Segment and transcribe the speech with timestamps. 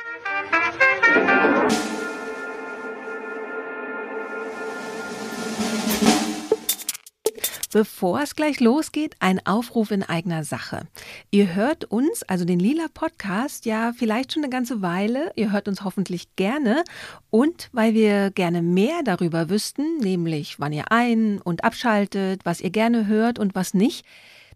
[7.72, 10.86] Bevor es gleich losgeht, ein Aufruf in eigener Sache.
[11.30, 15.32] Ihr hört uns, also den Lila Podcast, ja vielleicht schon eine ganze Weile.
[15.36, 16.84] Ihr hört uns hoffentlich gerne.
[17.30, 22.70] Und weil wir gerne mehr darüber wüssten, nämlich wann ihr ein- und abschaltet, was ihr
[22.70, 24.06] gerne hört und was nicht,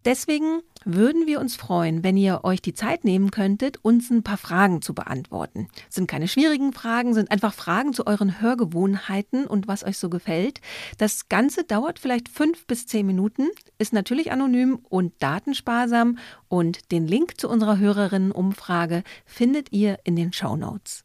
[0.05, 4.39] Deswegen würden wir uns freuen, wenn ihr euch die Zeit nehmen könntet, uns ein paar
[4.39, 5.69] Fragen zu beantworten.
[5.91, 10.61] Sind keine schwierigen Fragen, sind einfach Fragen zu euren Hörgewohnheiten und was euch so gefällt.
[10.97, 17.07] Das Ganze dauert vielleicht fünf bis zehn Minuten, ist natürlich anonym und datensparsam und den
[17.07, 21.05] Link zu unserer Hörerinnenumfrage findet ihr in den Show Notes.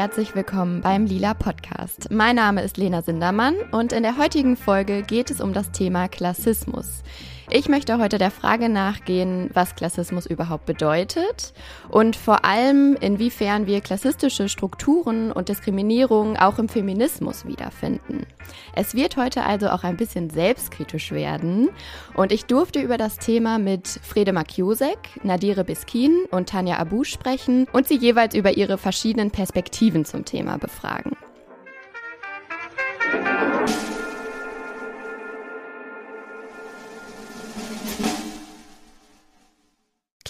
[0.00, 2.10] Herzlich willkommen beim Lila Podcast.
[2.10, 6.08] Mein Name ist Lena Sindermann und in der heutigen Folge geht es um das Thema
[6.08, 7.02] Klassismus.
[7.52, 11.52] Ich möchte heute der Frage nachgehen, was Klassismus überhaupt bedeutet
[11.88, 18.24] und vor allem, inwiefern wir klassistische Strukturen und Diskriminierung auch im Feminismus wiederfinden.
[18.76, 21.70] Es wird heute also auch ein bisschen selbstkritisch werden
[22.14, 27.66] und ich durfte über das Thema mit Frede Makiosek, Nadire Biskin und Tanja Abu sprechen
[27.72, 31.16] und sie jeweils über ihre verschiedenen Perspektiven zum Thema befragen.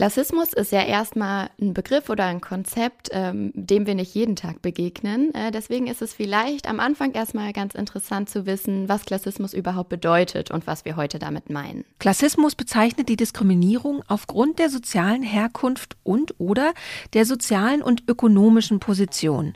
[0.00, 4.62] Klassismus ist ja erstmal ein Begriff oder ein Konzept, ähm, dem wir nicht jeden Tag
[4.62, 5.34] begegnen.
[5.34, 9.90] Äh, deswegen ist es vielleicht am Anfang erstmal ganz interessant zu wissen, was Klassismus überhaupt
[9.90, 11.84] bedeutet und was wir heute damit meinen.
[11.98, 16.72] Klassismus bezeichnet die Diskriminierung aufgrund der sozialen Herkunft und oder
[17.12, 19.52] der sozialen und ökonomischen Position.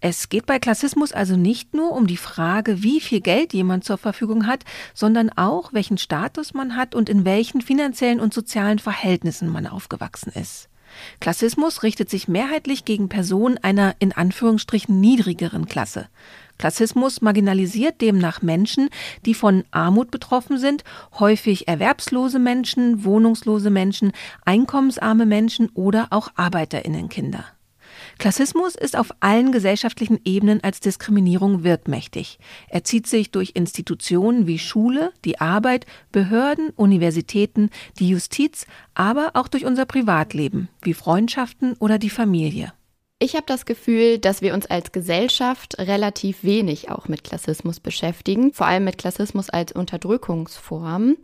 [0.00, 3.98] Es geht bei Klassismus also nicht nur um die Frage, wie viel Geld jemand zur
[3.98, 4.64] Verfügung hat,
[4.94, 10.32] sondern auch, welchen Status man hat und in welchen finanziellen und sozialen Verhältnissen man aufgewachsen
[10.32, 10.68] ist.
[11.20, 16.08] Klassismus richtet sich mehrheitlich gegen Personen einer in Anführungsstrichen niedrigeren Klasse.
[16.58, 18.88] Klassismus marginalisiert demnach Menschen,
[19.26, 20.84] die von Armut betroffen sind,
[21.18, 24.12] häufig erwerbslose Menschen, wohnungslose Menschen,
[24.44, 27.44] einkommensarme Menschen oder auch Arbeiterinnenkinder.
[28.18, 32.40] Klassismus ist auf allen gesellschaftlichen Ebenen als Diskriminierung wirkmächtig.
[32.68, 37.70] Er zieht sich durch Institutionen wie Schule, die Arbeit, Behörden, Universitäten,
[38.00, 42.72] die Justiz, aber auch durch unser Privatleben, wie Freundschaften oder die Familie.
[43.20, 48.52] Ich habe das Gefühl, dass wir uns als Gesellschaft relativ wenig auch mit Klassismus beschäftigen,
[48.52, 51.16] vor allem mit Klassismus als Unterdrückungsform.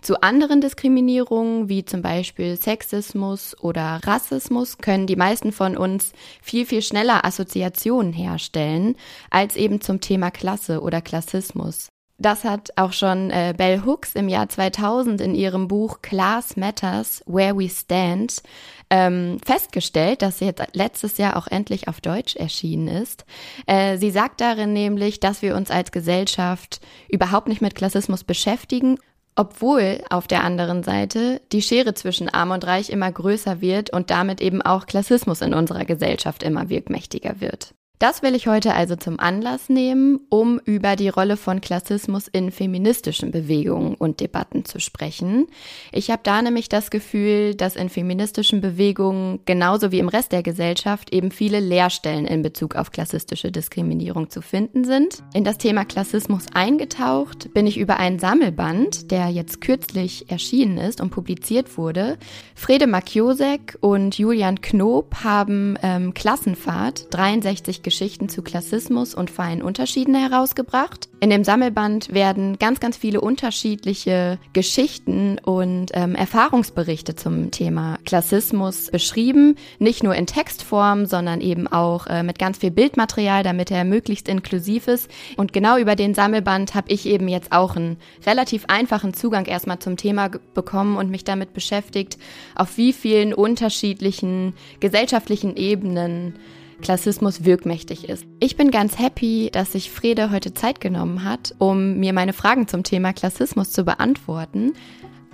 [0.00, 6.64] Zu anderen Diskriminierungen, wie zum Beispiel Sexismus oder Rassismus, können die meisten von uns viel,
[6.64, 8.96] viel schneller Assoziationen herstellen,
[9.28, 11.88] als eben zum Thema Klasse oder Klassismus.
[12.22, 17.24] Das hat auch schon äh, Bell Hooks im Jahr 2000 in ihrem Buch Class Matters,
[17.26, 18.42] Where We Stand
[18.90, 23.24] ähm, festgestellt, dass sie jetzt letztes Jahr auch endlich auf Deutsch erschienen ist.
[23.66, 28.98] Äh, sie sagt darin nämlich, dass wir uns als Gesellschaft überhaupt nicht mit Klassismus beschäftigen
[29.34, 34.10] obwohl auf der anderen Seite die Schere zwischen Arm und Reich immer größer wird und
[34.10, 37.74] damit eben auch Klassismus in unserer Gesellschaft immer wirkmächtiger wird.
[38.02, 42.50] Das will ich heute also zum Anlass nehmen, um über die Rolle von Klassismus in
[42.50, 45.46] feministischen Bewegungen und Debatten zu sprechen.
[45.92, 50.42] Ich habe da nämlich das Gefühl, dass in feministischen Bewegungen genauso wie im Rest der
[50.42, 55.22] Gesellschaft eben viele Leerstellen in Bezug auf klassistische Diskriminierung zu finden sind.
[55.32, 61.00] In das Thema Klassismus eingetaucht bin ich über einen Sammelband, der jetzt kürzlich erschienen ist
[61.00, 62.18] und publiziert wurde.
[62.56, 70.14] Frede Makiosek und Julian Knob haben ähm, Klassenfahrt 63 Geschichten zu Klassismus und feinen Unterschieden
[70.14, 71.10] herausgebracht.
[71.20, 78.90] In dem Sammelband werden ganz, ganz viele unterschiedliche Geschichten und ähm, Erfahrungsberichte zum Thema Klassismus
[78.90, 79.56] beschrieben.
[79.78, 84.26] Nicht nur in Textform, sondern eben auch äh, mit ganz viel Bildmaterial, damit er möglichst
[84.26, 85.10] inklusiv ist.
[85.36, 89.80] Und genau über den Sammelband habe ich eben jetzt auch einen relativ einfachen Zugang erstmal
[89.80, 92.16] zum Thema bekommen und mich damit beschäftigt,
[92.54, 96.38] auf wie vielen unterschiedlichen gesellschaftlichen Ebenen
[96.82, 98.24] Klassismus wirkmächtig ist.
[98.40, 102.68] Ich bin ganz happy, dass sich Frede heute Zeit genommen hat, um mir meine Fragen
[102.68, 104.74] zum Thema Klassismus zu beantworten.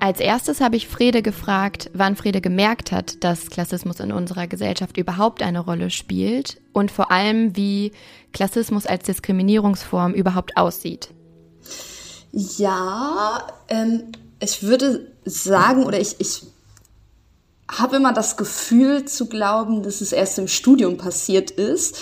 [0.00, 4.96] Als erstes habe ich Frede gefragt, wann Frede gemerkt hat, dass Klassismus in unserer Gesellschaft
[4.96, 7.90] überhaupt eine Rolle spielt und vor allem, wie
[8.32, 11.08] Klassismus als Diskriminierungsform überhaupt aussieht.
[12.30, 16.42] Ja, ähm, ich würde sagen, oder ich, ich
[17.70, 21.96] habe immer das Gefühl zu glauben, dass es erst im Studium passiert ist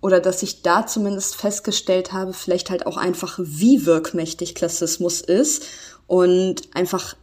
[0.00, 5.64] oder dass ich da zumindest festgestellt habe, vielleicht halt auch einfach, wie wirkmächtig Klassismus ist
[6.06, 7.16] und einfach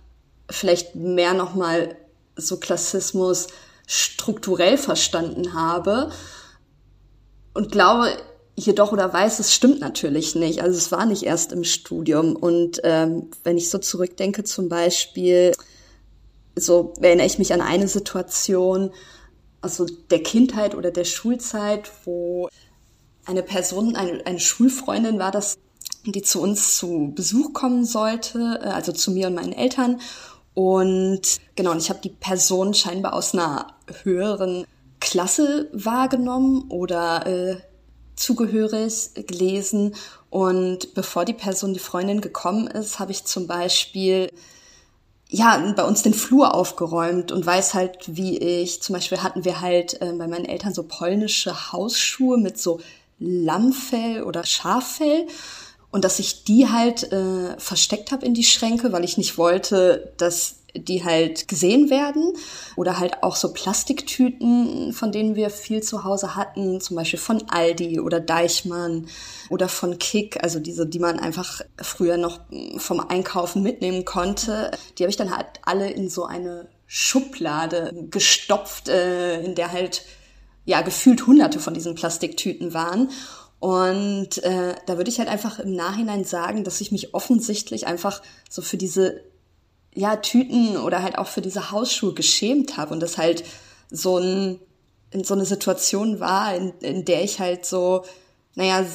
[0.49, 1.95] vielleicht mehr nochmal
[2.35, 3.47] so Klassismus
[3.87, 6.11] strukturell verstanden habe
[7.53, 8.11] und glaube
[8.55, 10.61] jedoch oder weiß, es stimmt natürlich nicht.
[10.61, 15.53] Also es war nicht erst im Studium und ähm, wenn ich so zurückdenke zum Beispiel
[16.55, 18.91] so erinnere ich mich an eine Situation
[19.61, 22.49] also der Kindheit oder der Schulzeit, wo
[23.25, 25.57] eine Person, eine, eine Schulfreundin war das,
[26.05, 30.01] die zu uns zu Besuch kommen sollte, äh, also zu mir und meinen Eltern.
[30.53, 31.21] Und
[31.55, 34.65] genau, und ich habe die Person scheinbar aus einer höheren
[34.99, 37.57] Klasse wahrgenommen oder äh,
[38.15, 39.95] zugehörig gelesen.
[40.29, 44.31] Und bevor die Person, die Freundin gekommen ist, habe ich zum Beispiel
[45.33, 49.61] ja, bei uns den Flur aufgeräumt und weiß halt, wie ich, zum Beispiel hatten wir
[49.61, 52.81] halt äh, bei meinen Eltern so polnische Hausschuhe mit so
[53.17, 55.27] Lammfell oder Schaffell
[55.89, 60.11] und dass ich die halt äh, versteckt habe in die Schränke, weil ich nicht wollte,
[60.17, 62.33] dass die halt gesehen werden
[62.75, 67.49] oder halt auch so Plastiktüten, von denen wir viel zu Hause hatten, zum Beispiel von
[67.49, 69.07] Aldi oder Deichmann
[69.49, 72.39] oder von Kick, also diese, die man einfach früher noch
[72.77, 78.89] vom Einkaufen mitnehmen konnte, die habe ich dann halt alle in so eine Schublade gestopft,
[78.89, 80.03] äh, in der halt
[80.65, 83.09] ja gefühlt hunderte von diesen Plastiktüten waren.
[83.59, 88.21] Und äh, da würde ich halt einfach im Nachhinein sagen, dass ich mich offensichtlich einfach
[88.49, 89.21] so für diese
[89.93, 93.43] ja, Tüten oder halt auch für diese Hausschuhe geschämt habe und das halt
[93.89, 94.59] so ein,
[95.11, 98.05] in so eine Situation war, in, in der ich halt so,
[98.55, 98.85] naja,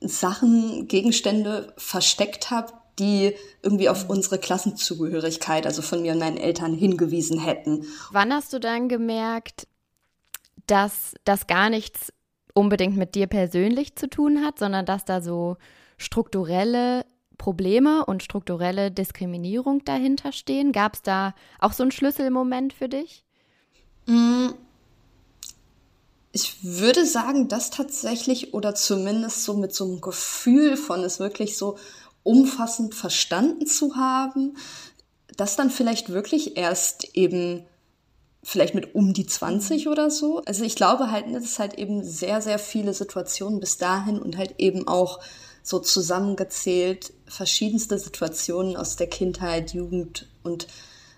[0.00, 6.74] Sachen, Gegenstände versteckt habe, die irgendwie auf unsere Klassenzugehörigkeit, also von mir und meinen Eltern
[6.74, 7.86] hingewiesen hätten.
[8.10, 9.66] Wann hast du dann gemerkt,
[10.66, 12.12] dass das gar nichts
[12.54, 15.56] unbedingt mit dir persönlich zu tun hat, sondern dass da so
[15.96, 17.04] strukturelle
[17.38, 20.72] Probleme und strukturelle Diskriminierung dahinter stehen?
[20.72, 23.24] Gab es da auch so einen Schlüsselmoment für dich?
[24.06, 24.48] Mm.
[26.32, 31.56] Ich würde sagen, das tatsächlich oder zumindest so mit so einem Gefühl von es wirklich
[31.56, 31.78] so
[32.22, 34.56] umfassend verstanden zu haben,
[35.36, 37.64] das dann vielleicht wirklich erst eben
[38.42, 40.42] vielleicht mit um die 20 oder so.
[40.44, 44.36] Also ich glaube halt, dass es halt eben sehr, sehr viele Situationen bis dahin und
[44.36, 45.20] halt eben auch
[45.62, 50.66] so zusammengezählt verschiedenste Situationen aus der Kindheit, Jugend und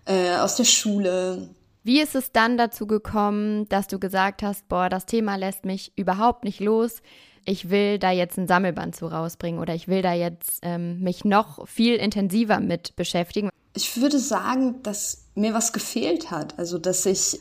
[0.04, 1.48] äh, aus der Schule.
[1.82, 5.92] Wie ist es dann dazu gekommen, dass du gesagt hast, boah, das Thema lässt mich
[5.96, 7.00] überhaupt nicht los.
[7.46, 11.24] Ich will da jetzt ein Sammelband zu rausbringen oder ich will da jetzt ähm, mich
[11.24, 13.48] noch viel intensiver mit beschäftigen.
[13.74, 16.58] Ich würde sagen, dass mir was gefehlt hat.
[16.58, 17.40] Also, dass ich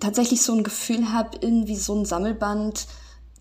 [0.00, 2.86] tatsächlich so ein Gefühl habe, irgendwie so ein Sammelband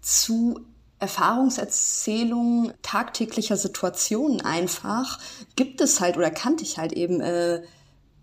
[0.02, 0.60] zu
[1.02, 5.20] Erfahrungserzählungen tagtäglicher Situationen einfach
[5.56, 7.62] gibt es halt oder kannte ich halt eben äh,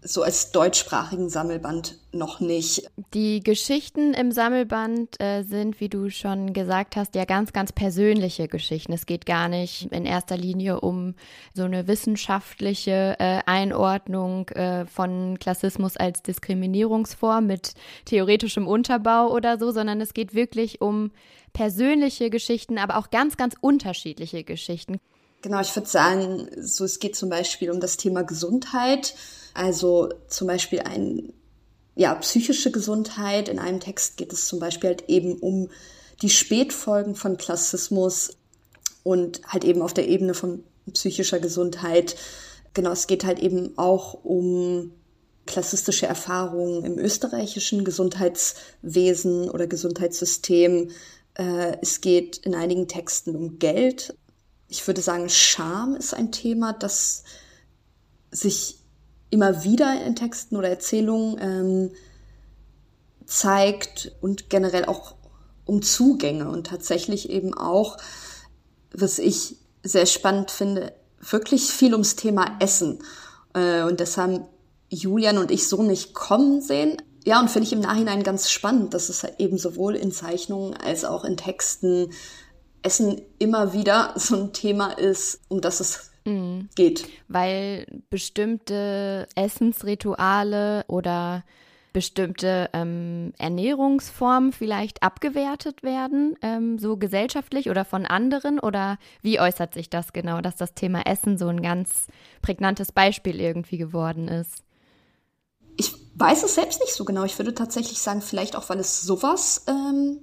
[0.00, 2.88] so als deutschsprachigen Sammelband noch nicht.
[3.14, 8.46] Die Geschichten im Sammelband äh, sind, wie du schon gesagt hast, ja ganz, ganz persönliche
[8.46, 8.92] Geschichten.
[8.92, 11.14] Es geht gar nicht in erster Linie um
[11.52, 19.72] so eine wissenschaftliche äh, Einordnung äh, von Klassismus als Diskriminierungsform mit theoretischem Unterbau oder so,
[19.72, 21.10] sondern es geht wirklich um
[21.52, 24.98] persönliche Geschichten, aber auch ganz, ganz unterschiedliche Geschichten.
[25.42, 29.14] Genau, ich würde sagen, so es geht zum Beispiel um das Thema Gesundheit
[29.58, 31.32] also zum Beispiel ein,
[31.96, 33.48] ja, psychische Gesundheit.
[33.48, 35.68] In einem Text geht es zum Beispiel halt eben um
[36.22, 38.36] die Spätfolgen von Klassismus
[39.02, 40.62] und halt eben auf der Ebene von
[40.92, 42.14] psychischer Gesundheit.
[42.72, 44.92] Genau, es geht halt eben auch um
[45.44, 50.90] klassistische Erfahrungen im österreichischen Gesundheitswesen oder Gesundheitssystem.
[51.38, 54.14] Äh, es geht in einigen Texten um Geld.
[54.68, 57.24] Ich würde sagen, Scham ist ein Thema, das
[58.30, 58.80] sich
[59.30, 61.90] immer wieder in Texten oder Erzählungen ähm,
[63.26, 65.14] zeigt und generell auch
[65.64, 67.98] um Zugänge und tatsächlich eben auch,
[68.92, 73.02] was ich sehr spannend finde, wirklich viel ums Thema Essen.
[73.54, 74.44] Äh, und das haben
[74.88, 76.96] Julian und ich so nicht kommen sehen.
[77.24, 80.74] Ja, und finde ich im Nachhinein ganz spannend, dass es halt eben sowohl in Zeichnungen
[80.74, 82.10] als auch in Texten
[82.82, 86.68] Essen immer wieder so ein Thema ist, um das es mhm.
[86.74, 87.08] geht.
[87.28, 91.44] Weil bestimmte Essensrituale oder
[91.92, 98.60] bestimmte ähm, Ernährungsformen vielleicht abgewertet werden, ähm, so gesellschaftlich oder von anderen?
[98.60, 102.06] Oder wie äußert sich das genau, dass das Thema Essen so ein ganz
[102.42, 104.62] prägnantes Beispiel irgendwie geworden ist?
[105.78, 107.24] Ich weiß es selbst nicht so genau.
[107.24, 110.18] Ich würde tatsächlich sagen, vielleicht auch, weil es sowas ähm,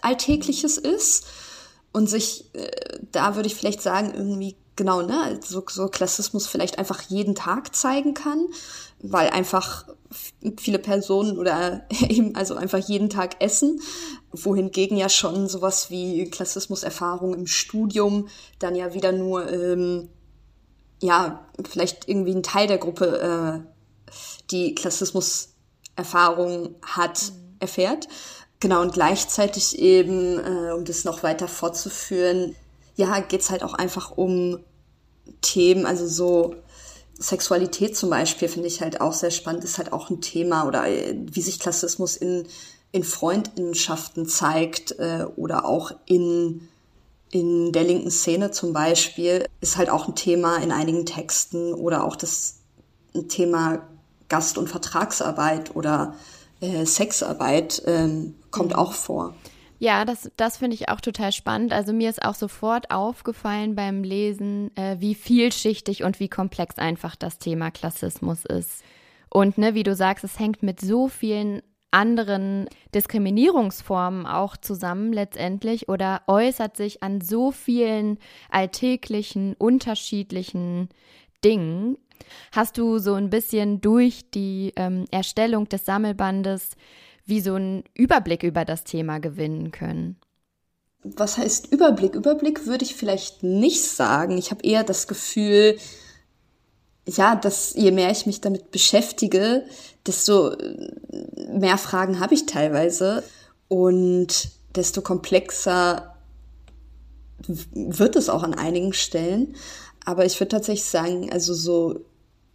[0.00, 1.26] Alltägliches ist
[1.92, 6.78] und sich, äh, da würde ich vielleicht sagen, irgendwie genau, ne, so, so Klassismus vielleicht
[6.78, 8.46] einfach jeden Tag zeigen kann,
[9.00, 9.86] weil einfach
[10.58, 13.80] viele Personen oder eben also einfach jeden Tag essen,
[14.30, 18.28] wohingegen ja schon sowas wie Klassismuserfahrung im Studium
[18.58, 20.08] dann ja wieder nur, ähm,
[21.00, 23.71] ja, vielleicht irgendwie ein Teil der Gruppe, äh,
[24.50, 27.56] die Klassismuserfahrung hat, mhm.
[27.60, 28.08] erfährt.
[28.60, 32.54] Genau, und gleichzeitig eben, äh, um das noch weiter fortzuführen,
[32.94, 34.60] ja, geht's halt auch einfach um
[35.40, 36.56] Themen, also so
[37.18, 40.88] Sexualität zum Beispiel finde ich halt auch sehr spannend, ist halt auch ein Thema oder
[40.88, 42.46] äh, wie sich Klassismus in,
[42.90, 46.68] in Freundinnenschaften zeigt äh, oder auch in,
[47.30, 52.04] in der linken Szene zum Beispiel, ist halt auch ein Thema in einigen Texten oder
[52.04, 52.56] auch das
[53.28, 53.86] Thema
[54.32, 56.14] Gast- und Vertragsarbeit oder
[56.62, 59.34] äh, Sexarbeit ähm, kommt auch vor.
[59.78, 61.74] Ja, das, das finde ich auch total spannend.
[61.74, 67.14] Also mir ist auch sofort aufgefallen beim Lesen, äh, wie vielschichtig und wie komplex einfach
[67.14, 68.82] das Thema Klassismus ist.
[69.28, 71.60] Und ne, wie du sagst, es hängt mit so vielen
[71.90, 80.88] anderen Diskriminierungsformen auch zusammen letztendlich oder äußert sich an so vielen alltäglichen, unterschiedlichen
[81.44, 81.98] Dingen.
[82.52, 86.70] Hast du so ein bisschen durch die ähm, Erstellung des Sammelbandes
[87.24, 90.16] wie so einen Überblick über das Thema gewinnen können?
[91.04, 92.14] Was heißt Überblick?
[92.14, 94.38] Überblick würde ich vielleicht nicht sagen.
[94.38, 95.76] Ich habe eher das Gefühl,
[97.06, 99.64] ja, dass je mehr ich mich damit beschäftige,
[100.06, 100.56] desto
[101.48, 103.24] mehr Fragen habe ich teilweise
[103.68, 106.16] und desto komplexer
[107.48, 109.56] wird es auch an einigen Stellen.
[110.04, 112.04] Aber ich würde tatsächlich sagen, also so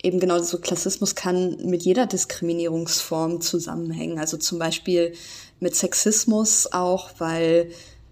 [0.04, 4.20] eben genau so Klassismus kann mit jeder Diskriminierungsform zusammenhängen.
[4.20, 5.14] Also zum Beispiel
[5.60, 7.72] mit Sexismus auch, weil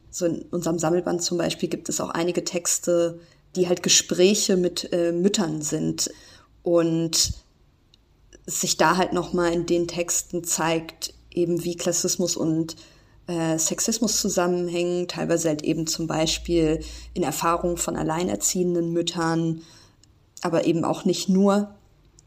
[0.10, 3.20] so in unserem Sammelband zum Beispiel gibt es auch einige Texte,
[3.56, 6.10] die halt Gespräche mit äh, Müttern sind
[6.64, 7.34] und
[8.48, 12.76] sich da halt nochmal in den Texten zeigt, eben wie Klassismus und
[13.28, 16.82] äh, Sexismus zusammenhängen, teilweise halt eben zum Beispiel
[17.14, 19.62] in Erfahrungen von alleinerziehenden Müttern,
[20.46, 21.76] aber eben auch nicht nur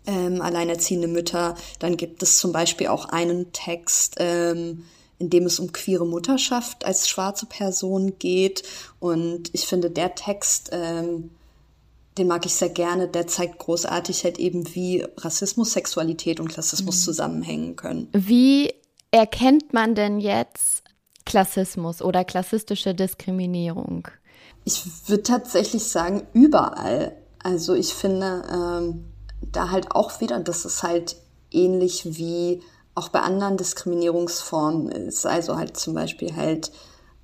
[0.07, 1.55] ähm, alleinerziehende Mütter.
[1.79, 4.85] Dann gibt es zum Beispiel auch einen Text, ähm,
[5.19, 8.63] in dem es um queere Mutterschaft als schwarze Person geht.
[8.99, 11.31] Und ich finde, der Text, ähm,
[12.17, 16.97] den mag ich sehr gerne, der zeigt großartig halt eben, wie Rassismus, Sexualität und Klassismus
[16.97, 17.05] mhm.
[17.05, 18.09] zusammenhängen können.
[18.13, 18.73] Wie
[19.13, 20.83] erkennt man denn jetzt
[21.25, 24.09] Klassismus oder klassistische Diskriminierung?
[24.65, 27.17] Ich würde tatsächlich sagen, überall.
[27.43, 29.05] Also ich finde ähm,
[29.41, 31.17] da halt auch wieder, das ist halt
[31.51, 32.63] ähnlich wie
[32.95, 35.25] auch bei anderen Diskriminierungsformen ist.
[35.25, 36.73] Also halt zum Beispiel halt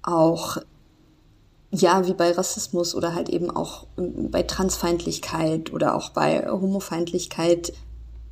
[0.03, 0.59] auch,
[1.71, 7.73] ja, wie bei Rassismus oder halt eben auch bei Transfeindlichkeit oder auch bei Homofeindlichkeit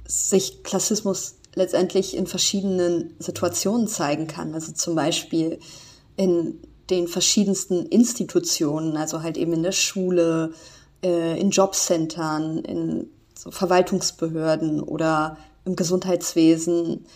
[0.06, 4.54] sich Klassismus letztendlich in verschiedenen Situationen zeigen kann.
[4.54, 5.58] Also zum Beispiel
[6.16, 6.60] in
[6.90, 10.52] den verschiedensten Institutionen, also halt eben in der Schule,
[11.02, 17.06] äh, in Jobcentern, in so Verwaltungsbehörden oder im Gesundheitswesen,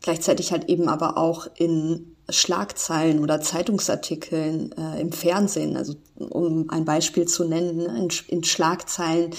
[0.00, 5.76] gleichzeitig halt eben aber auch in Schlagzeilen oder Zeitungsartikeln äh, im Fernsehen.
[5.76, 9.30] Also um ein Beispiel zu nennen, in, in Schlagzeilen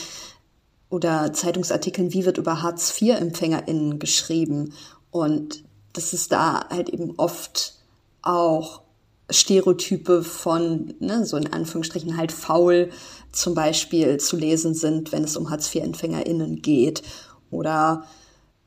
[0.89, 4.73] oder Zeitungsartikeln, wie wird über Hartz-IV-EmpfängerInnen geschrieben.
[5.09, 7.79] Und das ist da halt eben oft
[8.21, 8.81] auch
[9.29, 12.89] Stereotype von, ne, so in Anführungsstrichen halt faul
[13.31, 17.01] zum Beispiel zu lesen sind, wenn es um Hartz-IV-EmpfängerInnen geht.
[17.49, 18.05] Oder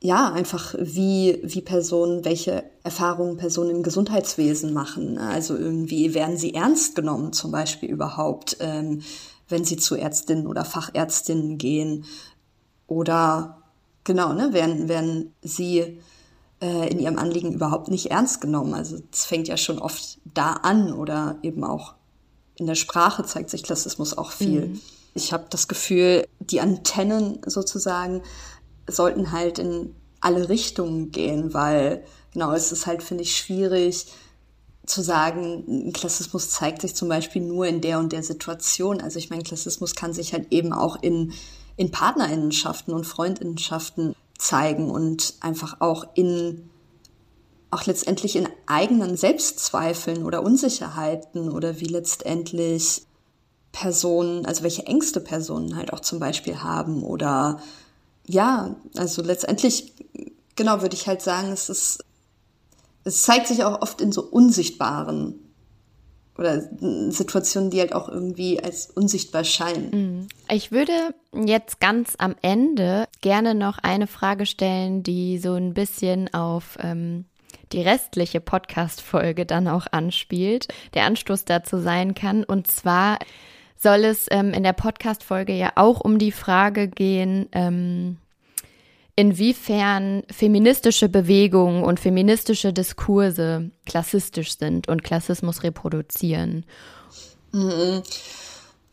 [0.01, 5.17] ja, einfach wie, wie Personen, welche Erfahrungen Personen im Gesundheitswesen machen.
[5.17, 9.01] Also irgendwie werden sie ernst genommen, zum Beispiel überhaupt, ähm,
[9.49, 12.05] wenn sie zu Ärztinnen oder Fachärztinnen gehen.
[12.87, 13.61] Oder
[14.03, 15.99] genau, ne, werden, werden sie
[16.61, 18.73] äh, in ihrem Anliegen überhaupt nicht ernst genommen.
[18.73, 21.93] Also es fängt ja schon oft da an oder eben auch
[22.55, 24.67] in der Sprache zeigt sich Klassismus auch viel.
[24.67, 24.81] Mhm.
[25.13, 28.21] Ich habe das Gefühl, die Antennen sozusagen
[28.87, 34.07] sollten halt in alle Richtungen gehen, weil genau es ist halt, finde ich, schwierig
[34.85, 39.01] zu sagen, Klassismus zeigt sich zum Beispiel nur in der und der Situation.
[39.01, 41.31] Also ich meine, Klassismus kann sich halt eben auch in,
[41.77, 46.69] in Partnerinnenschaften und Freundinnenschaften zeigen und einfach auch in
[47.71, 53.03] auch letztendlich in eigenen Selbstzweifeln oder Unsicherheiten oder wie letztendlich
[53.71, 57.59] Personen, also welche Ängste Personen halt auch zum Beispiel haben oder
[58.25, 59.93] ja, also letztendlich,
[60.55, 62.03] genau, würde ich halt sagen, es ist,
[63.03, 65.35] es zeigt sich auch oft in so unsichtbaren
[66.39, 66.61] oder
[67.11, 69.89] Situationen, die halt auch irgendwie als unsichtbar scheinen.
[69.91, 70.27] Mhm.
[70.49, 76.33] Ich würde jetzt ganz am Ende gerne noch eine Frage stellen, die so ein bisschen
[76.33, 77.25] auf ähm,
[77.73, 82.45] die restliche Podcast-Folge dann auch anspielt, der Anstoß dazu sein kann.
[82.45, 83.19] Und zwar
[83.75, 88.17] soll es ähm, in der Podcast-Folge ja auch um die Frage gehen, ähm,
[89.19, 96.65] inwiefern feministische Bewegungen und feministische Diskurse klassistisch sind und Klassismus reproduzieren.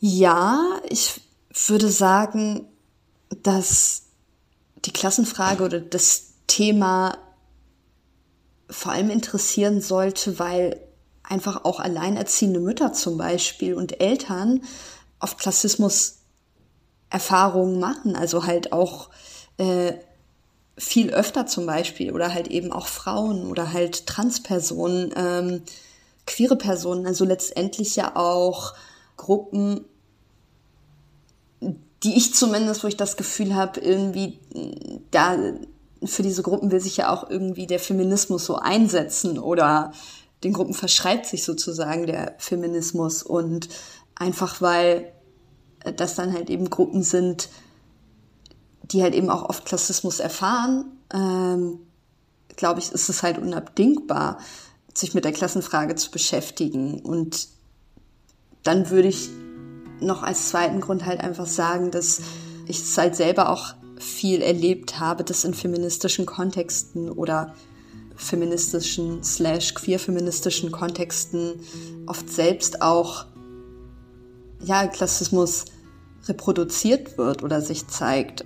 [0.01, 1.21] Ja, ich
[1.69, 2.67] würde sagen,
[3.45, 4.07] dass
[4.85, 7.19] die Klassenfrage oder das Thema
[8.69, 10.81] vor allem interessieren sollte, weil
[11.23, 14.65] einfach auch alleinerziehende Mütter zum Beispiel und Eltern
[15.21, 16.19] oft Klassismus
[17.11, 19.11] Erfahrungen machen, also halt auch
[19.59, 19.93] äh,
[20.79, 25.63] viel öfter zum Beispiel oder halt eben auch Frauen oder halt Transpersonen, ähm,
[26.27, 28.75] queere Personen, also letztendlich ja auch
[29.17, 29.85] Gruppen,
[31.61, 34.39] die ich zumindest, wo ich das Gefühl habe, irgendwie
[35.11, 35.37] da
[36.05, 39.93] für diese Gruppen will sich ja auch irgendwie der Feminismus so einsetzen oder
[40.45, 43.69] den Gruppen verschreibt sich sozusagen der Feminismus und
[44.15, 45.13] einfach weil
[45.97, 47.49] das dann halt eben Gruppen sind,
[48.93, 51.81] die halt eben auch oft Klassismus erfahren, ähm,
[52.57, 54.39] glaube ich, ist es halt unabdingbar,
[54.95, 57.01] sich mit der Klassenfrage zu beschäftigen.
[57.01, 57.49] Und
[58.63, 59.29] dann würde ich
[60.01, 62.21] noch als zweiten Grund halt einfach sagen, dass
[62.67, 67.55] ich es halt selber auch viel erlebt habe, dass in feministischen Kontexten oder
[68.17, 71.61] feministischen slash queer-feministischen Kontexten
[72.07, 73.27] oft selbst auch
[74.65, 75.67] ja, Klassismus
[76.27, 78.45] reproduziert wird oder sich zeigt.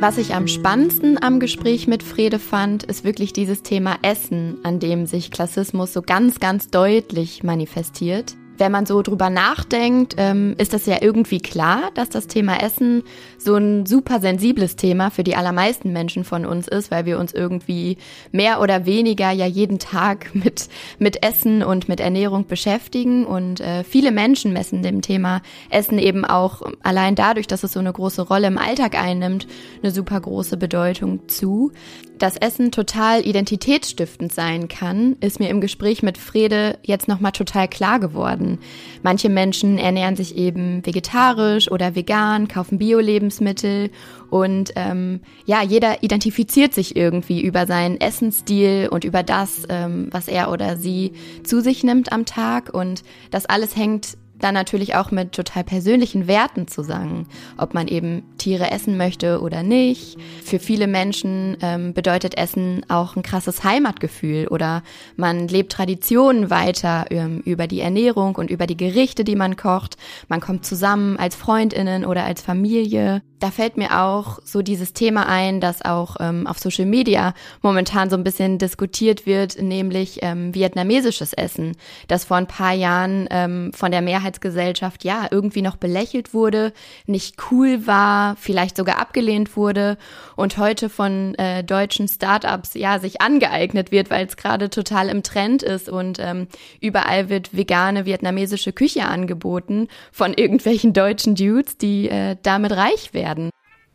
[0.00, 4.78] Was ich am spannendsten am Gespräch mit Frede fand, ist wirklich dieses Thema Essen, an
[4.78, 10.72] dem sich Klassismus so ganz, ganz deutlich manifestiert wenn man so drüber nachdenkt, ähm, ist
[10.72, 13.02] das ja irgendwie klar, dass das Thema Essen
[13.38, 17.32] so ein super sensibles Thema für die allermeisten Menschen von uns ist, weil wir uns
[17.32, 17.96] irgendwie
[18.32, 20.68] mehr oder weniger ja jeden Tag mit,
[20.98, 23.24] mit Essen und mit Ernährung beschäftigen.
[23.24, 27.80] Und äh, viele Menschen messen dem Thema Essen eben auch allein dadurch, dass es so
[27.80, 29.46] eine große Rolle im Alltag einnimmt,
[29.82, 31.72] eine super große Bedeutung zu
[32.20, 37.66] dass Essen total identitätsstiftend sein kann, ist mir im Gespräch mit Frede jetzt nochmal total
[37.66, 38.58] klar geworden.
[39.02, 43.90] Manche Menschen ernähren sich eben vegetarisch oder vegan, kaufen Bio-Lebensmittel
[44.28, 50.28] und ähm, ja, jeder identifiziert sich irgendwie über seinen Essensstil und über das, ähm, was
[50.28, 55.10] er oder sie zu sich nimmt am Tag und das alles hängt dann natürlich auch
[55.10, 57.26] mit total persönlichen Werten zusammen,
[57.56, 60.18] ob man eben Tiere essen möchte oder nicht.
[60.44, 64.82] Für viele Menschen ähm, bedeutet Essen auch ein krasses Heimatgefühl oder
[65.16, 69.96] man lebt Traditionen weiter ähm, über die Ernährung und über die Gerichte, die man kocht.
[70.28, 73.22] Man kommt zusammen als Freundinnen oder als Familie.
[73.40, 78.10] Da fällt mir auch so dieses Thema ein, das auch ähm, auf Social Media momentan
[78.10, 81.74] so ein bisschen diskutiert wird, nämlich ähm, vietnamesisches Essen,
[82.06, 86.74] das vor ein paar Jahren ähm, von der Mehrheitsgesellschaft ja irgendwie noch belächelt wurde,
[87.06, 89.96] nicht cool war, vielleicht sogar abgelehnt wurde
[90.36, 95.22] und heute von äh, deutschen Startups ja sich angeeignet wird, weil es gerade total im
[95.22, 96.46] Trend ist und ähm,
[96.82, 103.29] überall wird vegane vietnamesische Küche angeboten von irgendwelchen deutschen Dudes, die äh, damit reich werden
[103.30, 103.50] werden.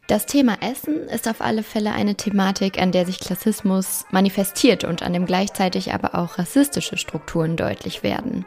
[0.07, 5.01] Das Thema Essen ist auf alle Fälle eine Thematik, an der sich Klassismus manifestiert und
[5.01, 8.45] an dem gleichzeitig aber auch rassistische Strukturen deutlich werden.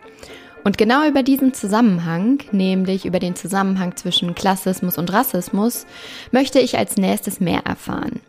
[0.65, 5.87] Und genau über diesen Zusammenhang, nämlich über den Zusammenhang zwischen Klassismus und Rassismus,
[6.31, 8.21] möchte ich als nächstes mehr erfahren.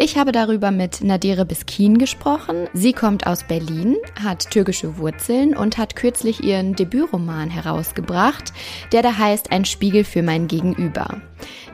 [0.00, 2.68] Ich habe darüber mit Nadire Biskin gesprochen.
[2.72, 8.52] Sie kommt aus Berlin, hat türkische Wurzeln und hat kürzlich ihren Debütroman herausgebracht,
[8.92, 11.20] der da heißt Ein Spiegel für mein Gegenüber.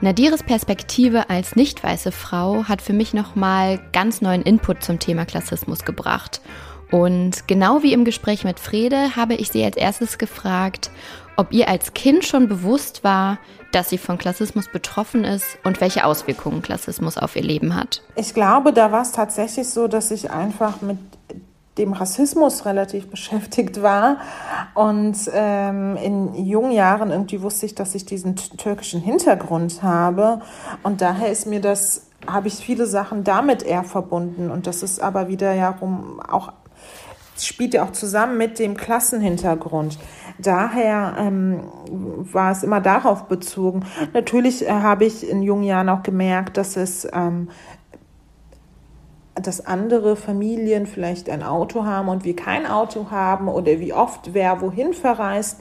[0.00, 5.26] Nadires Perspektive als nicht weiße Frau hat für mich nochmal ganz neuen Input zum Thema
[5.26, 6.40] Klassismus gebracht.
[6.90, 10.90] Und genau wie im Gespräch mit Frede habe ich sie als erstes gefragt,
[11.36, 13.38] ob ihr als Kind schon bewusst war,
[13.74, 18.02] dass sie von Klassismus betroffen ist und welche Auswirkungen Klassismus auf ihr Leben hat.
[18.14, 20.98] Ich glaube, da war es tatsächlich so, dass ich einfach mit
[21.78, 24.18] dem Rassismus relativ beschäftigt war.
[24.74, 30.40] Und ähm, in jungen Jahren irgendwie wusste ich, dass ich diesen türkischen Hintergrund habe.
[30.84, 34.50] Und daher ist mir das, habe ich viele Sachen damit eher verbunden.
[34.50, 36.52] Und das ist aber wieder ja rum auch
[37.42, 39.98] spielt ja auch zusammen mit dem Klassenhintergrund.
[40.38, 41.60] Daher ähm,
[42.32, 43.84] war es immer darauf bezogen.
[44.12, 47.48] Natürlich äh, habe ich in jungen Jahren auch gemerkt, dass es ähm,
[49.34, 54.32] dass andere Familien vielleicht ein Auto haben und wir kein Auto haben oder wie oft
[54.32, 55.60] wer wohin verreist.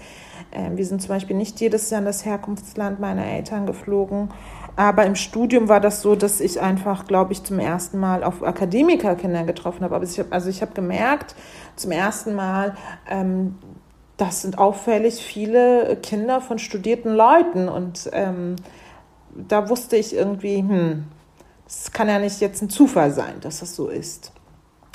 [0.51, 4.29] Ähm, wir sind zum Beispiel nicht jedes Jahr in das Herkunftsland meiner Eltern geflogen.
[4.75, 8.41] Aber im Studium war das so, dass ich einfach, glaube ich, zum ersten Mal auf
[8.41, 9.95] Akademikerkinder getroffen habe.
[9.95, 11.36] Aber ich also ich habe gemerkt,
[11.75, 12.75] zum ersten Mal,
[13.09, 13.55] ähm,
[14.17, 17.67] das sind auffällig viele Kinder von studierten Leuten.
[17.67, 18.56] Und ähm,
[19.36, 21.06] da wusste ich irgendwie, hm,
[21.67, 24.32] es kann ja nicht jetzt ein Zufall sein, dass das so ist.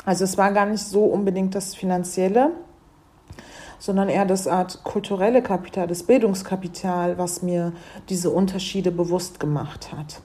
[0.05, 2.53] Also es war gar nicht so unbedingt das Finanzielle,
[3.79, 7.73] sondern eher das Art kulturelle Kapital, das Bildungskapital, was mir
[8.09, 10.23] diese Unterschiede bewusst gemacht hat.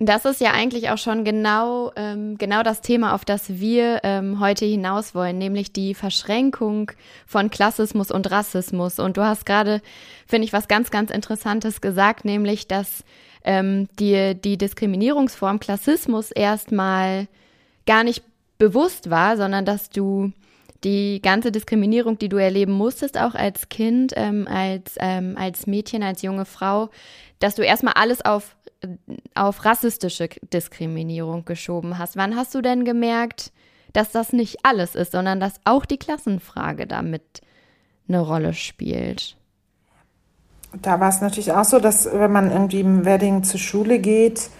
[0.00, 4.38] Das ist ja eigentlich auch schon genau, ähm, genau das Thema, auf das wir ähm,
[4.38, 6.92] heute hinaus wollen, nämlich die Verschränkung
[7.26, 9.00] von Klassismus und Rassismus.
[9.00, 9.82] Und du hast gerade,
[10.28, 13.02] finde ich, was ganz, ganz Interessantes gesagt, nämlich, dass
[13.42, 17.26] ähm, dir die Diskriminierungsform Klassismus erstmal
[17.84, 18.22] gar nicht
[18.58, 20.32] bewusst war, sondern dass du
[20.84, 26.04] die ganze Diskriminierung, die du erleben musstest, auch als Kind, ähm, als, ähm, als Mädchen,
[26.04, 26.90] als junge Frau,
[27.40, 28.56] dass du erstmal alles auf
[29.34, 32.16] auf rassistische Diskriminierung geschoben hast.
[32.16, 33.52] Wann hast du denn gemerkt,
[33.92, 37.40] dass das nicht alles ist, sondern dass auch die Klassenfrage damit
[38.08, 39.36] eine Rolle spielt?
[40.82, 44.50] Da war es natürlich auch so, dass wenn man irgendwie im Wedding zur Schule geht,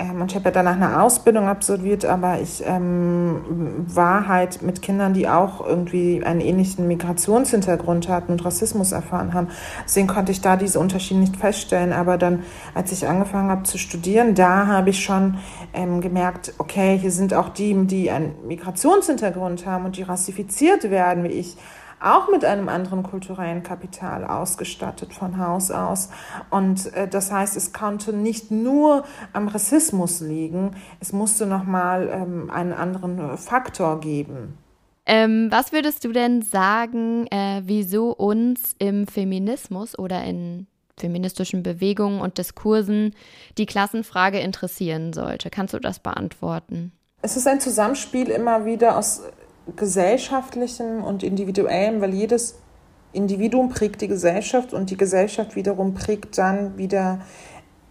[0.00, 4.80] ähm, und ich habe ja danach eine Ausbildung absolviert, aber ich ähm, war halt mit
[4.80, 9.48] Kindern, die auch irgendwie einen ähnlichen Migrationshintergrund hatten und Rassismus erfahren haben.
[9.84, 11.92] Deswegen konnte ich da diese Unterschiede nicht feststellen.
[11.92, 15.36] Aber dann, als ich angefangen habe zu studieren, da habe ich schon
[15.74, 21.24] ähm, gemerkt, okay, hier sind auch die, die einen Migrationshintergrund haben und die rassifiziert werden,
[21.24, 21.56] wie ich
[22.00, 26.08] auch mit einem anderen kulturellen Kapital ausgestattet von Haus aus.
[26.50, 32.50] Und äh, das heißt, es konnte nicht nur am Rassismus liegen, es musste nochmal ähm,
[32.50, 34.56] einen anderen Faktor geben.
[35.06, 42.20] Ähm, was würdest du denn sagen, äh, wieso uns im Feminismus oder in feministischen Bewegungen
[42.20, 43.14] und Diskursen
[43.58, 45.50] die Klassenfrage interessieren sollte?
[45.50, 46.92] Kannst du das beantworten?
[47.22, 49.22] Es ist ein Zusammenspiel immer wieder aus
[49.76, 52.56] gesellschaftlichem und individuellem, weil jedes
[53.12, 57.20] Individuum prägt die Gesellschaft und die Gesellschaft wiederum prägt dann wieder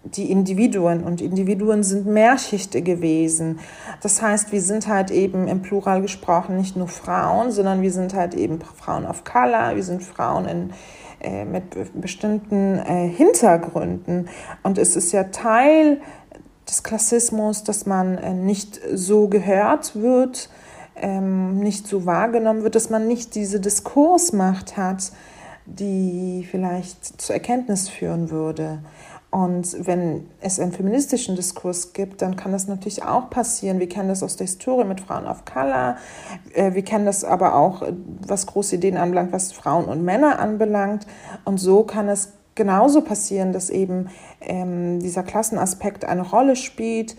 [0.04, 3.60] die Individuen und Individuen sind Mehrschichte gewesen.
[4.02, 8.14] Das heißt, wir sind halt eben im Plural gesprochen nicht nur Frauen, sondern wir sind
[8.14, 10.70] halt eben Frauen of Color, wir sind Frauen in,
[11.20, 14.30] äh, mit bestimmten äh, Hintergründen.
[14.64, 16.00] Und es ist ja Teil
[16.68, 20.50] des Klassismus, dass man äh, nicht so gehört wird,
[21.02, 25.12] ähm, nicht so wahrgenommen wird, dass man nicht diese Diskursmacht hat,
[25.66, 28.80] die vielleicht zur Erkenntnis führen würde.
[29.32, 33.80] Und wenn es einen feministischen Diskurs gibt, dann kann das natürlich auch passieren.
[33.80, 35.98] Wir kennen das aus der Historie mit Frauen of Color.
[36.54, 37.84] Äh, wir kennen das aber auch,
[38.26, 41.06] was große Ideen anbelangt, was Frauen und Männer anbelangt.
[41.46, 44.10] Und so kann es genauso passieren, dass eben
[44.42, 47.16] ähm, dieser Klassenaspekt eine Rolle spielt,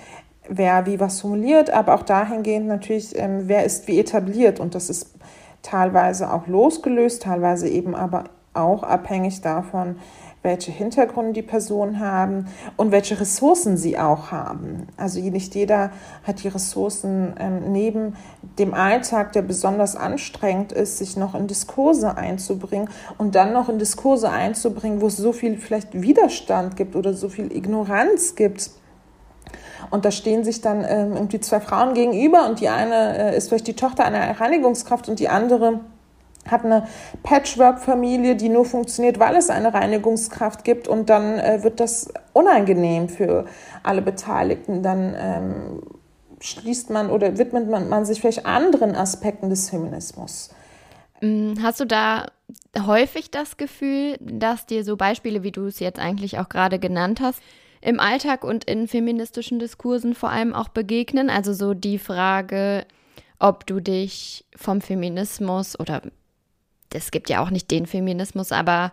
[0.50, 4.60] wer wie was formuliert, aber auch dahingehend natürlich, ähm, wer ist wie etabliert.
[4.60, 5.14] Und das ist
[5.62, 9.96] teilweise auch losgelöst, teilweise eben aber auch abhängig davon,
[10.42, 14.86] welche Hintergründe die Personen haben und welche Ressourcen sie auch haben.
[14.96, 15.90] Also nicht jeder
[16.24, 18.16] hat die Ressourcen ähm, neben
[18.58, 23.78] dem Alltag, der besonders anstrengend ist, sich noch in Diskurse einzubringen und dann noch in
[23.78, 28.70] Diskurse einzubringen, wo es so viel vielleicht Widerstand gibt oder so viel Ignoranz gibt.
[29.90, 33.48] Und da stehen sich dann ähm, irgendwie zwei Frauen gegenüber und die eine äh, ist
[33.48, 35.81] vielleicht die Tochter einer Reinigungskraft und die andere
[36.48, 36.87] hat eine
[37.22, 43.09] Patchwork-Familie, die nur funktioniert, weil es eine Reinigungskraft gibt und dann äh, wird das unangenehm
[43.09, 43.46] für
[43.83, 44.83] alle Beteiligten.
[44.83, 45.83] Dann ähm,
[46.40, 50.50] schließt man oder widmet man, man sich vielleicht anderen Aspekten des Feminismus.
[51.20, 52.26] Mm, hast du da
[52.79, 57.20] häufig das Gefühl, dass dir so Beispiele, wie du es jetzt eigentlich auch gerade genannt
[57.20, 57.42] hast,
[57.80, 61.30] im Alltag und in feministischen Diskursen vor allem auch begegnen?
[61.30, 62.86] Also so die Frage,
[63.38, 66.02] ob du dich vom Feminismus oder
[66.92, 68.92] es gibt ja auch nicht den Feminismus, aber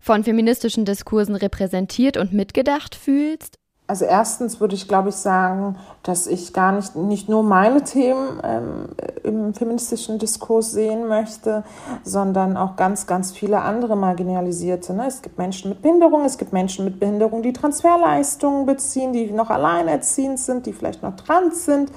[0.00, 3.59] von feministischen Diskursen repräsentiert und mitgedacht fühlst?
[3.90, 5.74] Also erstens würde ich, glaube ich, sagen,
[6.04, 8.88] dass ich gar nicht, nicht nur meine Themen ähm,
[9.24, 11.64] im feministischen Diskurs sehen möchte,
[12.04, 14.94] sondern auch ganz, ganz viele andere Marginalisierte.
[14.94, 15.08] Ne?
[15.08, 19.50] Es gibt Menschen mit Behinderung, es gibt Menschen mit Behinderung, die Transferleistungen beziehen, die noch
[19.50, 21.90] alleinerziehend sind, die vielleicht noch trans sind.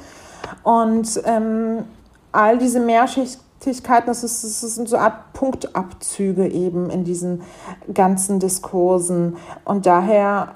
[0.63, 1.83] Und ähm,
[2.31, 7.43] all diese Mehrschicht Tätigkeiten, das, ist, das sind so eine Art Punktabzüge eben in diesen
[7.93, 9.37] ganzen Diskursen.
[9.63, 10.55] Und daher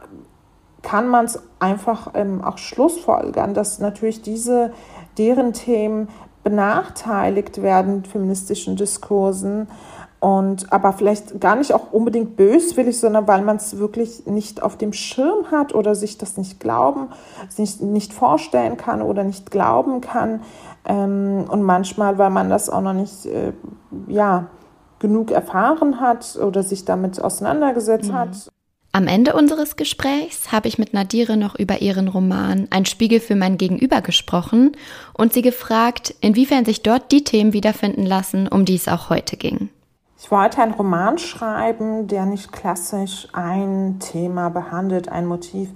[0.87, 4.71] kann man es einfach ähm, auch schlussfolgern, dass natürlich diese,
[5.17, 6.07] deren Themen
[6.45, 9.67] benachteiligt werden, feministischen Diskursen.
[10.21, 14.77] Und aber vielleicht gar nicht auch unbedingt böswillig, sondern weil man es wirklich nicht auf
[14.77, 17.09] dem Schirm hat oder sich das nicht glauben,
[17.49, 20.39] sich nicht vorstellen kann oder nicht glauben kann,
[20.85, 23.51] ähm, und manchmal, weil man das auch noch nicht äh,
[24.07, 24.45] ja,
[24.99, 28.15] genug erfahren hat oder sich damit auseinandergesetzt mhm.
[28.15, 28.51] hat.
[28.97, 33.35] Am Ende unseres Gesprächs habe ich mit Nadire noch über ihren Roman Ein Spiegel für
[33.35, 34.71] mein Gegenüber gesprochen
[35.13, 39.37] und sie gefragt, inwiefern sich dort die Themen wiederfinden lassen, um die es auch heute
[39.37, 39.69] ging.
[40.19, 45.69] Ich wollte einen Roman schreiben, der nicht klassisch ein Thema behandelt, ein Motiv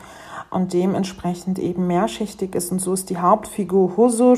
[0.52, 2.72] und dementsprechend eben mehrschichtig ist.
[2.72, 4.38] Und so ist die Hauptfigur Husur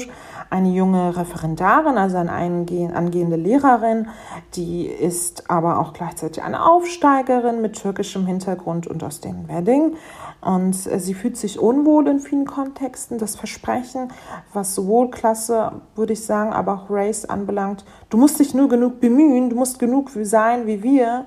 [0.51, 4.07] eine junge Referendarin, also eine angehende Lehrerin,
[4.53, 9.95] die ist aber auch gleichzeitig eine Aufsteigerin mit türkischem Hintergrund und aus dem Wedding.
[10.41, 13.17] Und äh, sie fühlt sich unwohl in vielen Kontexten.
[13.17, 14.11] Das Versprechen,
[14.53, 18.99] was sowohl Klasse, würde ich sagen, aber auch Race anbelangt, du musst dich nur genug
[18.99, 21.25] bemühen, du musst genug sein wie wir,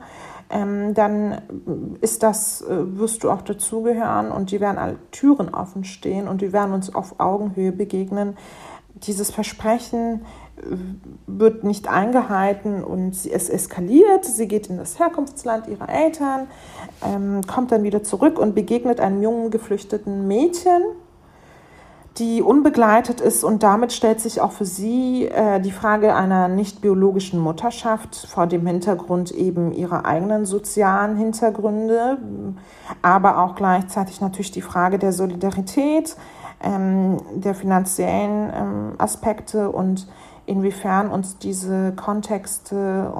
[0.50, 1.42] ähm, dann
[2.00, 6.40] ist das, äh, wirst du auch dazugehören und die werden alle Türen offen stehen und
[6.40, 8.36] die werden uns auf Augenhöhe begegnen
[8.96, 10.24] dieses Versprechen
[10.56, 10.76] äh,
[11.26, 14.24] wird nicht eingehalten und sie, es eskaliert.
[14.24, 16.46] Sie geht in das Herkunftsland ihrer Eltern,
[17.04, 20.82] ähm, kommt dann wieder zurück und begegnet einem jungen geflüchteten Mädchen,
[22.18, 26.80] die unbegleitet ist und damit stellt sich auch für sie äh, die Frage einer nicht
[26.80, 32.18] biologischen Mutterschaft vor dem Hintergrund eben ihrer eigenen sozialen Hintergründe,
[33.02, 36.16] aber auch gleichzeitig natürlich die Frage der Solidarität
[36.62, 40.08] ähm, der finanziellen ähm, Aspekte und
[40.46, 43.12] inwiefern uns diese Kontexte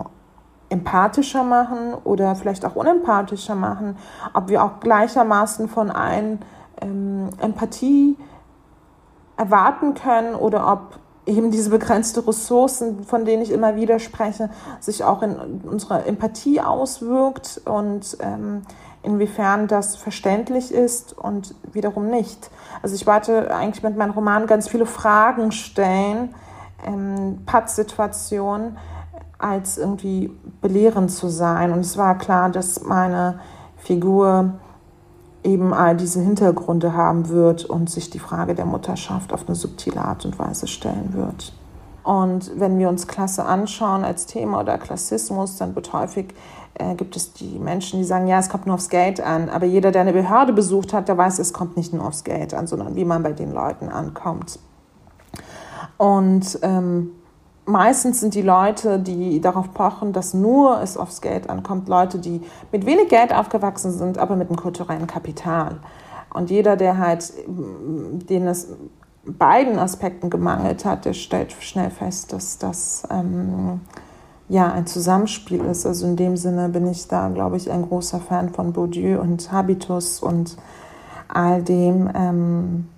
[0.69, 3.97] empathischer machen oder vielleicht auch unempathischer machen,
[4.33, 6.41] ob wir auch gleichermaßen von allen
[6.81, 8.17] ähm, Empathie
[9.37, 14.49] erwarten können oder ob eben diese begrenzte Ressourcen, von denen ich immer wieder spreche,
[14.81, 18.63] sich auch in unserer Empathie auswirkt und ähm,
[19.03, 22.51] inwiefern das verständlich ist und wiederum nicht.
[22.83, 26.35] Also ich wollte eigentlich mit meinem Roman ganz viele Fragen stellen,
[26.85, 28.79] ähm, Pattsituationen,
[29.39, 31.73] als irgendwie belehrend zu sein.
[31.73, 33.41] Und es war klar, dass meine
[33.77, 34.55] Figur
[35.47, 40.03] eben all diese Hintergründe haben wird und sich die Frage der Mutterschaft auf eine subtile
[40.03, 41.53] Art und Weise stellen wird.
[42.03, 46.35] Und wenn wir uns Klasse anschauen als Thema oder Klassismus, dann wird häufig
[46.79, 49.49] äh, gibt es die Menschen, die sagen, ja, es kommt nur aufs Geld an.
[49.49, 52.55] Aber jeder, der eine Behörde besucht hat, der weiß, es kommt nicht nur aufs Geld
[52.55, 54.59] an, sondern wie man bei den Leuten ankommt.
[55.97, 57.13] Und ähm,
[57.67, 62.41] meistens sind die Leute, die darauf pochen, dass nur es aufs Geld ankommt, Leute, die
[62.73, 65.79] mit wenig Geld aufgewachsen sind, aber mit einem kulturellen Kapital.
[66.33, 68.69] Und jeder, der halt, den es
[69.25, 73.81] beiden Aspekten gemangelt hat, der stellt schnell fest, dass das ähm,
[74.49, 75.85] ja ein Zusammenspiel ist.
[75.87, 79.51] Also in dem Sinne bin ich da, glaube ich, ein großer Fan von Bourdieu und
[79.51, 80.57] Habitus und
[81.29, 82.09] all dem.
[82.15, 82.89] Ähm,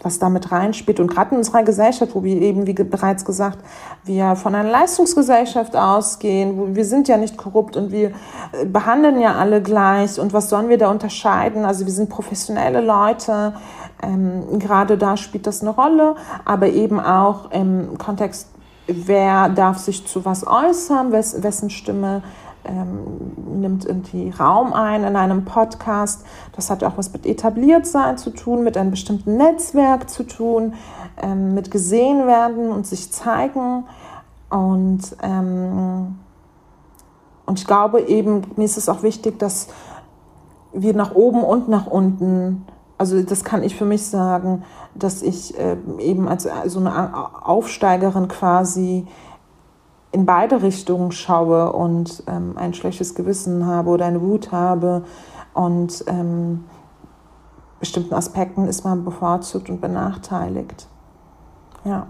[0.00, 1.00] was damit reinspielt.
[1.00, 3.58] Und gerade in unserer Gesellschaft, wo wir eben, wie bereits gesagt,
[4.04, 8.10] wir von einer Leistungsgesellschaft ausgehen, wo wir sind ja nicht korrupt und wir
[8.52, 10.20] äh, behandeln ja alle gleich.
[10.20, 11.64] Und was sollen wir da unterscheiden?
[11.64, 13.54] Also wir sind professionelle Leute.
[14.02, 18.48] Ähm, gerade da spielt das eine Rolle, aber eben auch im Kontext,
[18.86, 22.22] wer darf sich zu was äußern, wes wessen Stimme
[22.66, 26.24] ähm, nimmt irgendwie Raum ein in einem Podcast.
[26.52, 30.74] Das hat auch was mit Etabliertsein zu tun, mit einem bestimmten Netzwerk zu tun,
[31.22, 33.84] ähm, mit gesehen werden und sich zeigen.
[34.50, 36.18] Und, ähm,
[37.46, 39.68] und ich glaube eben, mir ist es auch wichtig, dass
[40.72, 42.66] wir nach oben und nach unten,
[42.98, 44.62] also das kann ich für mich sagen,
[44.94, 49.06] dass ich äh, eben als so eine Aufsteigerin quasi
[50.16, 55.04] in beide Richtungen schaue und ähm, ein schlechtes Gewissen habe oder eine Wut habe
[55.52, 56.64] und ähm,
[57.80, 60.88] bestimmten Aspekten ist man bevorzugt und benachteiligt.
[61.84, 62.06] Ja.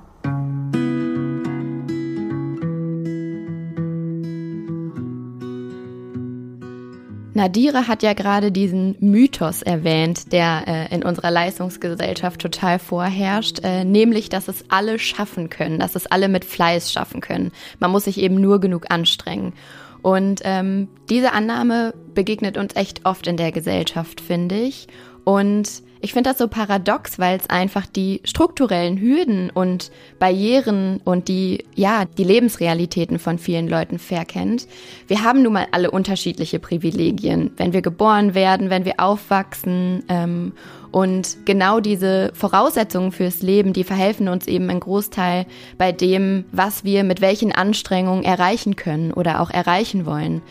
[7.37, 13.85] Nadira hat ja gerade diesen Mythos erwähnt, der äh, in unserer Leistungsgesellschaft total vorherrscht, äh,
[13.85, 17.53] nämlich, dass es alle schaffen können, dass es alle mit Fleiß schaffen können.
[17.79, 19.53] Man muss sich eben nur genug anstrengen.
[20.01, 24.87] Und ähm, diese Annahme begegnet uns echt oft in der Gesellschaft, finde ich.
[25.25, 31.29] Und ich finde das so paradox, weil es einfach die strukturellen Hürden und Barrieren und
[31.29, 34.67] die, ja, die Lebensrealitäten von vielen Leuten verkennt.
[35.09, 40.05] Wir haben nun mal alle unterschiedliche Privilegien, wenn wir geboren werden, wenn wir aufwachsen.
[40.09, 40.53] Ähm,
[40.93, 46.85] und genau diese Voraussetzungen fürs Leben, die verhelfen uns eben ein Großteil bei dem, was
[46.85, 50.43] wir mit welchen Anstrengungen erreichen können oder auch erreichen wollen.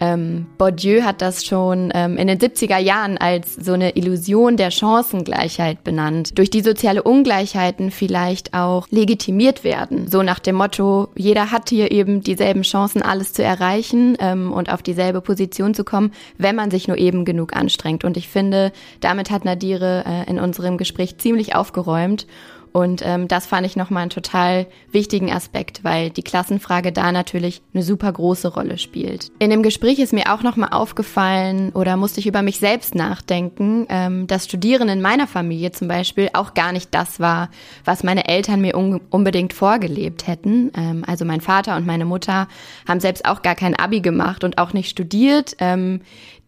[0.00, 4.70] Ähm, Bourdieu hat das schon ähm, in den 70er Jahren als so eine Illusion der
[4.70, 10.08] Chancengleichheit benannt, durch die soziale Ungleichheiten vielleicht auch legitimiert werden.
[10.08, 14.72] So nach dem Motto, jeder hat hier eben dieselben Chancen, alles zu erreichen ähm, und
[14.72, 18.02] auf dieselbe Position zu kommen, wenn man sich nur eben genug anstrengt.
[18.02, 22.26] Und ich finde, damit hat Nadire äh, in unserem Gespräch ziemlich aufgeräumt.
[22.72, 27.62] Und ähm, das fand ich nochmal einen total wichtigen Aspekt, weil die Klassenfrage da natürlich
[27.74, 29.30] eine super große Rolle spielt.
[29.38, 33.86] In dem Gespräch ist mir auch nochmal aufgefallen oder musste ich über mich selbst nachdenken,
[33.88, 37.50] ähm, dass Studieren in meiner Familie zum Beispiel auch gar nicht das war,
[37.84, 40.70] was meine Eltern mir un unbedingt vorgelebt hätten.
[40.76, 42.48] Ähm, also mein Vater und meine Mutter
[42.86, 45.56] haben selbst auch gar kein Abi gemacht und auch nicht studiert.
[45.58, 46.00] Ähm,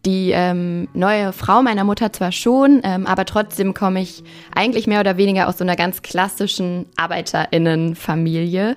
[0.05, 4.99] die ähm, neue Frau meiner Mutter zwar schon, ähm, aber trotzdem komme ich eigentlich mehr
[4.99, 8.75] oder weniger aus so einer ganz klassischen Arbeiterinnenfamilie.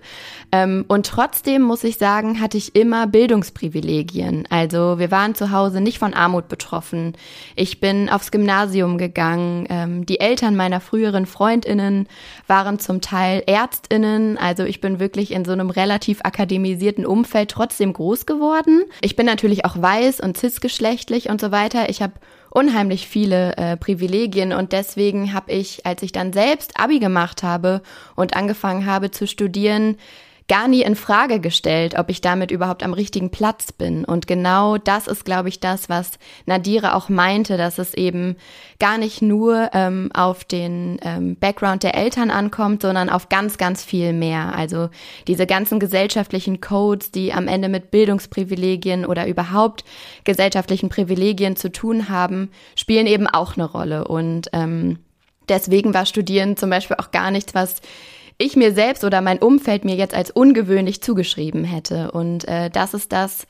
[0.52, 4.46] Ähm, und trotzdem muss ich sagen, hatte ich immer Bildungsprivilegien.
[4.50, 7.14] Also wir waren zu Hause nicht von Armut betroffen.
[7.56, 9.66] Ich bin aufs Gymnasium gegangen.
[9.68, 12.06] Ähm, die Eltern meiner früheren Freundinnen
[12.46, 14.38] waren zum Teil Ärztinnen.
[14.38, 18.84] Also ich bin wirklich in so einem relativ akademisierten Umfeld trotzdem groß geworden.
[19.00, 21.88] Ich bin natürlich auch weiß und cisgeschlechtlich beruflich und so weiter.
[21.88, 22.14] Ich habe
[22.50, 27.82] unheimlich viele äh, Privilegien und deswegen habe ich, als ich dann selbst Abi gemacht habe
[28.14, 29.96] und angefangen habe zu studieren,
[30.48, 34.04] gar nie in Frage gestellt, ob ich damit überhaupt am richtigen Platz bin.
[34.04, 38.36] Und genau das ist, glaube ich, das, was Nadira auch meinte, dass es eben
[38.78, 43.82] gar nicht nur ähm, auf den ähm, Background der Eltern ankommt, sondern auf ganz, ganz
[43.82, 44.54] viel mehr.
[44.54, 44.88] Also
[45.26, 49.84] diese ganzen gesellschaftlichen Codes, die am Ende mit Bildungsprivilegien oder überhaupt
[50.22, 54.06] gesellschaftlichen Privilegien zu tun haben, spielen eben auch eine Rolle.
[54.06, 55.00] Und ähm,
[55.48, 57.80] deswegen war Studieren zum Beispiel auch gar nichts, was
[58.38, 62.10] ich mir selbst oder mein Umfeld mir jetzt als ungewöhnlich zugeschrieben hätte.
[62.10, 63.46] Und äh, das ist das,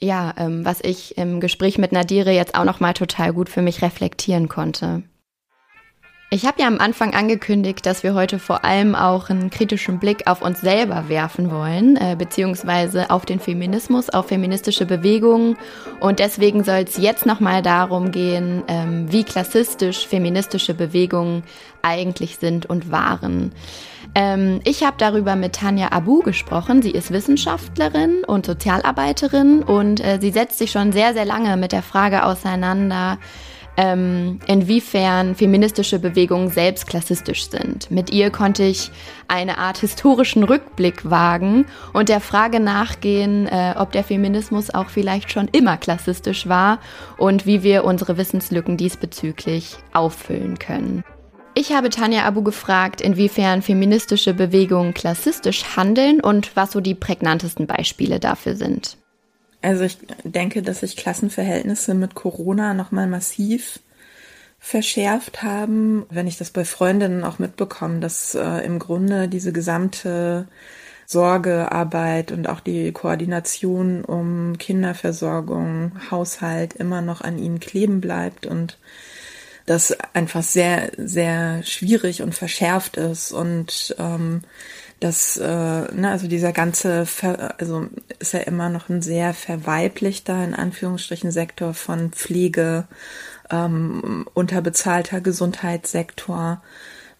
[0.00, 3.82] ja, ähm, was ich im Gespräch mit Nadire jetzt auch nochmal total gut für mich
[3.82, 5.02] reflektieren konnte.
[6.32, 10.28] Ich habe ja am Anfang angekündigt, dass wir heute vor allem auch einen kritischen Blick
[10.28, 15.56] auf uns selber werfen wollen, äh, beziehungsweise auf den Feminismus, auf feministische Bewegungen.
[15.98, 21.42] Und deswegen soll es jetzt nochmal darum gehen, ähm, wie klassistisch feministische Bewegungen
[21.82, 23.50] eigentlich sind und waren.
[24.14, 26.82] Ähm, ich habe darüber mit Tanja Abu gesprochen.
[26.82, 31.72] Sie ist Wissenschaftlerin und Sozialarbeiterin und äh, sie setzt sich schon sehr, sehr lange mit
[31.72, 33.18] der Frage auseinander,
[33.76, 37.90] ähm, inwiefern feministische Bewegungen selbst klassistisch sind.
[37.90, 38.90] Mit ihr konnte ich
[39.28, 45.30] eine Art historischen Rückblick wagen und der Frage nachgehen, äh, ob der Feminismus auch vielleicht
[45.30, 46.80] schon immer klassistisch war
[47.16, 51.04] und wie wir unsere Wissenslücken diesbezüglich auffüllen können.
[51.54, 57.66] Ich habe Tanja Abu gefragt, inwiefern feministische Bewegungen klassistisch handeln und was so die prägnantesten
[57.66, 58.96] Beispiele dafür sind.
[59.62, 63.80] Also ich denke, dass sich Klassenverhältnisse mit Corona nochmal massiv
[64.58, 66.06] verschärft haben.
[66.10, 70.46] Wenn ich das bei Freundinnen auch mitbekomme, dass äh, im Grunde diese gesamte
[71.06, 78.78] Sorgearbeit und auch die Koordination um Kinderversorgung, Haushalt immer noch an ihnen kleben bleibt und
[79.70, 84.40] das einfach sehr, sehr schwierig und verschärft ist und ähm,
[84.98, 87.86] das, äh, ne, also dieser ganze, Ver also
[88.18, 92.88] ist ja immer noch ein sehr verweiblichter, in Anführungsstrichen, Sektor von Pflege,
[93.48, 96.60] ähm, unterbezahlter Gesundheitssektor,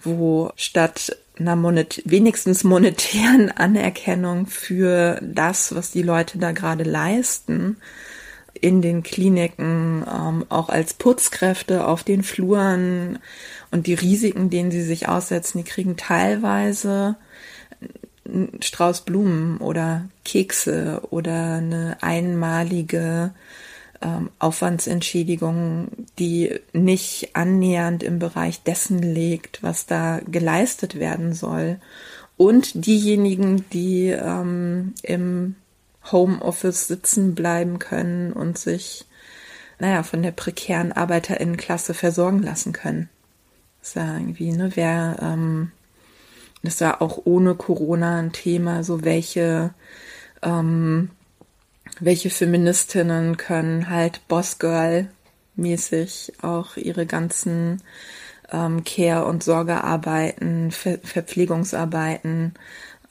[0.01, 7.76] wo statt einer monet wenigstens monetären Anerkennung für das, was die Leute da gerade leisten,
[8.61, 13.18] in den Kliniken, ähm, auch als Putzkräfte auf den Fluren
[13.70, 17.16] und die Risiken, denen sie sich aussetzen, die kriegen teilweise
[18.26, 23.32] einen Strauß Blumen oder Kekse oder eine einmalige
[24.02, 25.88] ähm, Aufwandsentschädigung,
[26.18, 31.78] die nicht annähernd im Bereich dessen liegt, was da geleistet werden soll.
[32.36, 35.56] Und diejenigen, die ähm, im
[36.11, 39.07] Homeoffice sitzen bleiben können und sich,
[39.78, 43.09] naja, von der prekären Arbeiterinnenklasse versorgen lassen können.
[43.80, 45.72] Das ja irgendwie, ne, wer, ähm,
[46.62, 49.72] das ja auch ohne Corona ein Thema, so welche,
[50.42, 51.11] ähm,
[51.98, 55.09] welche Feministinnen können halt Bossgirl
[55.57, 57.82] mäßig auch ihre ganzen
[58.53, 62.55] ähm, Care- und Sorgearbeiten, Ver Verpflegungsarbeiten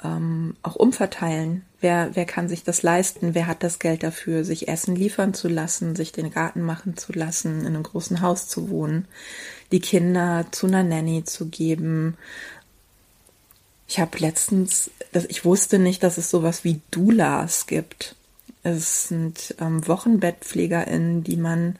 [0.03, 1.63] ähm, auch umverteilen.
[1.81, 3.33] Wer, wer kann sich das leisten?
[3.33, 7.13] Wer hat das Geld dafür, sich Essen liefern zu lassen, sich den Garten machen zu
[7.13, 9.07] lassen, in einem großen Haus zu wohnen,
[9.71, 12.17] die Kinder zu einer Nanny zu geben?
[13.87, 14.91] Ich habe letztens,
[15.29, 18.15] ich wusste nicht, dass es sowas wie Doulas gibt.
[18.61, 21.77] Es sind ähm, WochenbettpflegerInnen, die man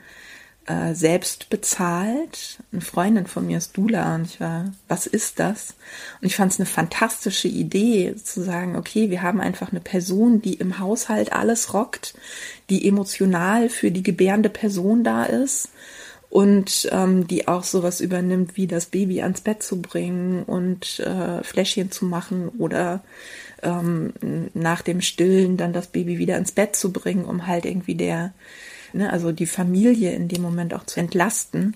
[0.69, 2.59] äh, selbst bezahlt.
[2.71, 5.73] Eine Freundin von mir ist Dula und ich war, was ist das?
[6.21, 10.43] Und ich fand es eine fantastische Idee zu sagen, okay, wir haben einfach eine Person,
[10.43, 12.13] die im Haushalt alles rockt,
[12.69, 15.69] die emotional für die gebärende Person da ist
[16.29, 21.43] und ähm, die auch sowas übernimmt, wie das Baby ans Bett zu bringen und äh,
[21.43, 23.01] Fläschchen zu machen oder
[23.63, 24.13] ähm,
[24.53, 28.33] nach dem Stillen dann das Baby wieder ins Bett zu bringen, um halt irgendwie der
[28.93, 31.75] ne, also die Familie in dem Moment auch zu entlasten.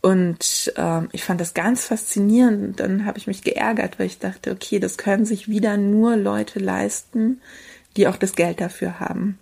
[0.00, 2.80] Und ähm, ich fand das ganz faszinierend.
[2.80, 6.58] Dann habe ich mich geärgert, weil ich dachte, okay, das können sich wieder nur Leute
[6.58, 7.40] leisten,
[7.96, 9.38] die auch das Geld dafür haben.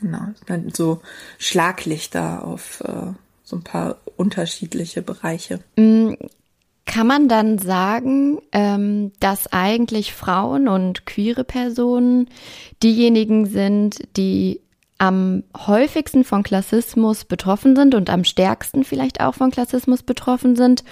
[0.00, 1.00] Genau, dann so
[1.38, 5.60] Schlaglichter auf äh, so ein paar unterschiedliche Bereiche.
[5.76, 6.12] Mm,
[6.84, 12.28] kann man dann sagen, ähm, dass eigentlich Frauen und queere Personen
[12.82, 14.60] diejenigen sind, die
[15.04, 20.82] am häufigsten von Klassismus betroffen sind und am stärksten vielleicht auch von Klassismus betroffen sind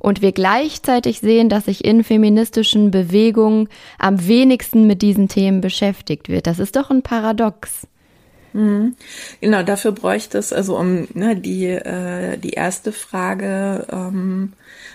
[0.00, 3.68] und wir gleichzeitig sehen, dass sich in feministischen Bewegungen
[3.98, 6.48] am wenigsten mit diesen Themen beschäftigt wird.
[6.48, 7.86] Das ist doch ein Paradox.
[8.52, 8.96] Mhm.
[9.40, 14.52] Genau, dafür bräuchte es, also um ne, die, äh, die erste Frage ähm,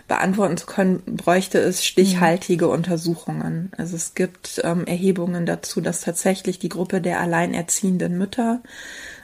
[0.08, 3.72] beantworten zu können, bräuchte es stichhaltige Untersuchungen.
[3.78, 8.62] Also es gibt ähm, Erhebungen dazu, dass tatsächlich die Gruppe der alleinerziehenden Mütter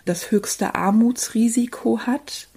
[0.05, 2.47] das höchste Armutsrisiko hat.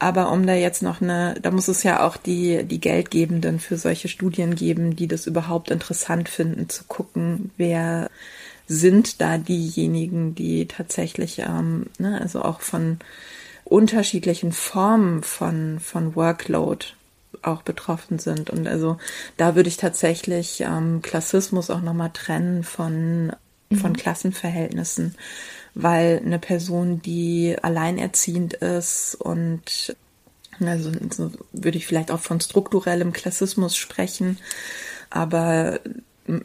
[0.00, 3.76] Aber um da jetzt noch eine, da muss es ja auch die, die Geldgebenden für
[3.76, 8.08] solche Studien geben, die das überhaupt interessant finden, zu gucken, wer
[8.68, 12.98] sind da diejenigen, die tatsächlich, ähm, ne, also auch von
[13.64, 16.86] unterschiedlichen Formen von, von Workload
[17.42, 18.50] auch betroffen sind.
[18.50, 18.98] Und also
[19.36, 23.32] da würde ich tatsächlich ähm, Klassismus auch nochmal trennen von,
[23.74, 23.96] von mhm.
[23.96, 25.14] Klassenverhältnissen,
[25.74, 29.96] weil eine Person, die alleinerziehend ist und
[30.60, 34.38] also so würde ich vielleicht auch von strukturellem Klassismus sprechen,
[35.08, 35.78] aber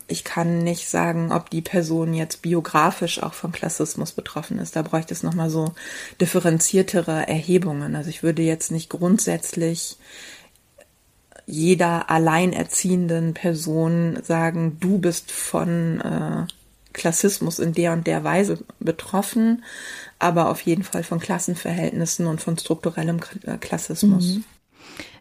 [0.07, 4.75] ich kann nicht sagen, ob die Person jetzt biografisch auch vom Klassismus betroffen ist.
[4.75, 5.73] Da bräuchte es nochmal so
[6.21, 7.95] differenziertere Erhebungen.
[7.95, 9.97] Also ich würde jetzt nicht grundsätzlich
[11.45, 16.47] jeder alleinerziehenden Person sagen, du bist von äh,
[16.93, 19.63] Klassismus in der und der Weise betroffen,
[20.19, 23.19] aber auf jeden Fall von Klassenverhältnissen und von strukturellem
[23.59, 24.35] Klassismus.
[24.35, 24.43] Mhm.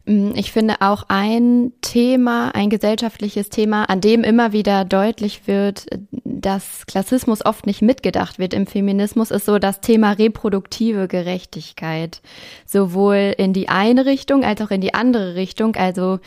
[0.04, 5.86] Mm, ich finde auch ein Thema, ein gesellschaftliches Thema, an dem immer wieder deutlich wird,
[6.24, 12.20] dass Klassismus oft nicht mitgedacht wird im Feminismus, ist so das Thema reproduktive Gerechtigkeit.
[12.66, 15.76] Sowohl in die eine Richtung als auch in die andere Richtung.
[15.76, 16.18] Also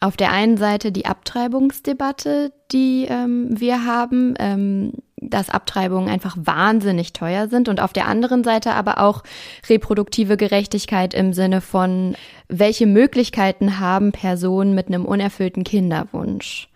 [0.00, 7.12] auf der einen Seite die Abtreibungsdebatte, die ähm, wir haben, ähm, dass Abtreibungen einfach wahnsinnig
[7.12, 9.22] teuer sind und auf der anderen Seite aber auch
[9.68, 12.16] reproduktive Gerechtigkeit im Sinne von,
[12.48, 16.68] welche Möglichkeiten haben Personen mit einem unerfüllten Kinderwunsch?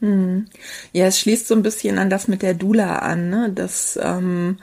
[0.00, 0.46] Hm.
[0.92, 3.50] Ja, es schließt so ein bisschen an das mit der Dula an, ne?
[3.54, 4.58] Das, ähm,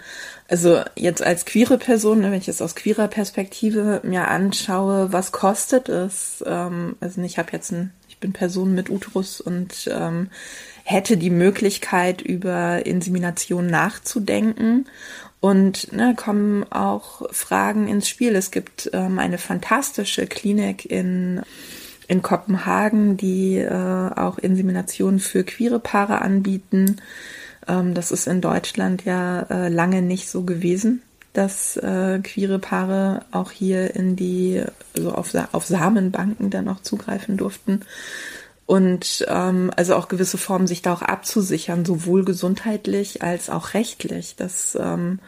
[0.47, 5.31] also jetzt als queere Person, ne, wenn ich es aus queerer Perspektive mir anschaue, was
[5.31, 6.43] kostet es?
[6.45, 10.29] Ähm, also ich habe jetzt ein, ich bin Person mit Uterus und ähm,
[10.83, 14.85] hätte die Möglichkeit, über Insemination nachzudenken.
[15.39, 18.35] Und ne, kommen auch Fragen ins Spiel.
[18.35, 21.41] Es gibt ähm, eine fantastische Klinik in
[22.11, 26.97] in Kopenhagen, die äh, auch Insemination für queere Paare anbieten.
[27.69, 31.01] Ähm, das ist in Deutschland ja äh, lange nicht so gewesen,
[31.31, 34.61] dass äh, queere Paare auch hier in die,
[34.93, 37.79] so auf, auf Samenbanken dann auch zugreifen durften.
[38.71, 44.37] Und ähm, also auch gewisse Formen sich da auch abzusichern, sowohl gesundheitlich als auch rechtlich,
[44.37, 45.19] dass ähm,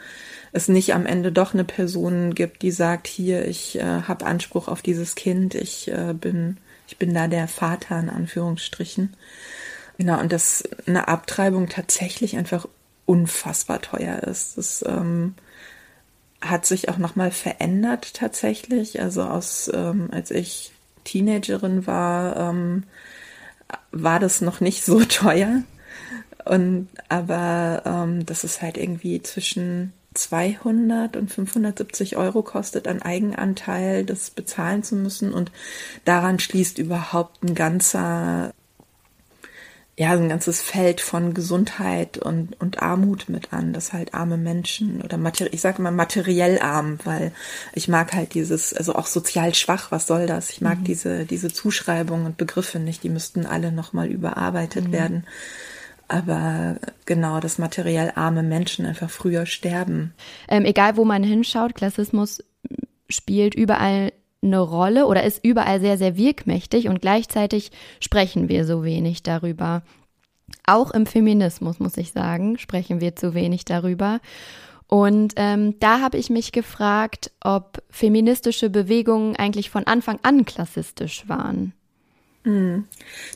[0.53, 4.69] es nicht am Ende doch eine Person gibt, die sagt, hier, ich äh, habe Anspruch
[4.69, 6.55] auf dieses Kind, ich äh, bin
[6.87, 9.13] ich bin da der Vater in Anführungsstrichen.
[9.97, 12.65] Genau, und dass eine Abtreibung tatsächlich einfach
[13.05, 14.57] unfassbar teuer ist.
[14.57, 15.35] Das ähm,
[16.39, 19.01] hat sich auch nochmal verändert tatsächlich.
[19.01, 20.71] Also aus, ähm, als ich
[21.03, 22.83] Teenagerin war, ähm,
[23.91, 25.63] war das noch nicht so teuer.
[26.45, 34.05] Und aber ähm, das ist halt irgendwie zwischen 200 und 570 Euro kostet an Eigenanteil,
[34.05, 35.33] das bezahlen zu müssen.
[35.33, 35.51] Und
[36.05, 38.53] daran schließt überhaupt ein ganzer,
[39.95, 45.01] ja, ein ganzes Feld von Gesundheit und, und Armut mit an, dass halt arme Menschen
[45.03, 45.19] oder
[45.51, 47.31] ich sage immer materiell arm, weil
[47.73, 50.49] ich mag halt dieses, also auch sozial schwach, was soll das?
[50.49, 50.83] Ich mag mhm.
[50.85, 54.91] diese, diese Zuschreibungen und Begriffe nicht, die müssten alle nochmal überarbeitet mhm.
[54.91, 55.27] werden
[56.09, 56.75] aber
[57.05, 60.13] genau, dass materiell arme Menschen einfach früher sterben.
[60.47, 62.43] Ähm, egal, wo man hinschaut, Klassismus
[63.09, 64.11] spielt überall
[64.43, 69.83] eine Rolle oder ist überall sehr, sehr wirkmächtig und gleichzeitig sprechen wir so wenig darüber.
[70.65, 74.19] Auch im Feminismus, muss ich sagen, sprechen wir zu wenig darüber.
[74.87, 81.27] Und ähm, da habe ich mich gefragt, ob feministische Bewegungen eigentlich von Anfang an klassistisch
[81.27, 81.73] waren.
[82.45, 82.85] Hm.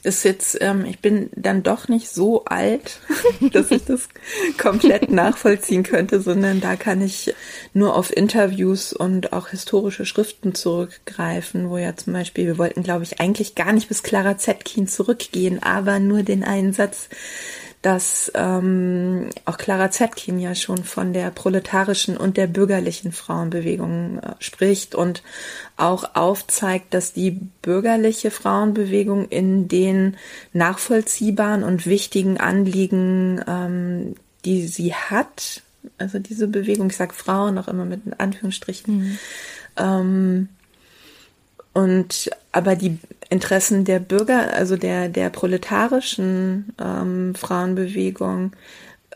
[0.04, 3.00] Das ist jetzt, ähm, ich bin dann doch nicht so alt,
[3.54, 4.10] dass ich das
[4.58, 7.34] komplett nachvollziehen könnte, sondern da kann ich
[7.74, 13.04] nur auf Interviews und auch historische Schriften zurückgreifen, wo ja zum Beispiel, wir wollten, glaube
[13.04, 17.08] ich, eigentlich gar nicht bis Clara Zetkin zurückgehen, aber nur den einen Satz
[17.82, 24.34] dass ähm, auch Clara Zetkin ja schon von der proletarischen und der bürgerlichen Frauenbewegung äh,
[24.40, 25.22] spricht und
[25.78, 30.18] auch aufzeigt, dass die bürgerliche Frauenbewegung in den
[30.54, 35.62] nachvollziehbaren und wichtigen Anliegen, ähm, die sie hat,
[36.00, 39.20] also diese Bewegung, ich sage Frauen auch immer mit Anführungsstrichen, mhm.
[39.78, 40.50] ähm,
[41.74, 42.98] und aber die
[43.30, 48.54] Interessen der Bürger, also der, der proletarischen ähm, Frauenbewegung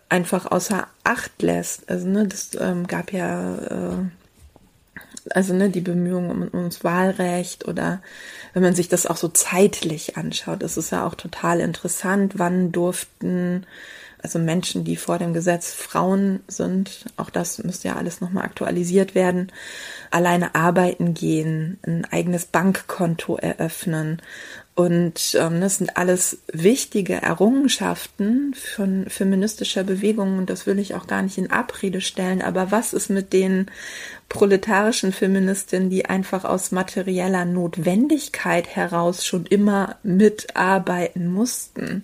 [0.09, 1.89] einfach außer Acht lässt.
[1.89, 4.05] Also, ne, das ähm, gab ja äh,
[5.29, 8.01] also ne, die Bemühungen um, ums Wahlrecht oder
[8.53, 12.71] wenn man sich das auch so zeitlich anschaut, das ist ja auch total interessant, wann
[12.71, 13.65] durften
[14.23, 19.15] also Menschen, die vor dem Gesetz Frauen sind, auch das müsste ja alles nochmal aktualisiert
[19.15, 19.51] werden,
[20.11, 24.21] alleine arbeiten gehen, ein eigenes Bankkonto eröffnen.
[24.73, 31.07] Und ähm, das sind alles wichtige Errungenschaften von feministischer Bewegung und das will ich auch
[31.07, 32.41] gar nicht in Abrede stellen.
[32.41, 33.69] Aber was ist mit den
[34.29, 42.03] proletarischen Feministinnen, die einfach aus materieller Notwendigkeit heraus schon immer mitarbeiten mussten?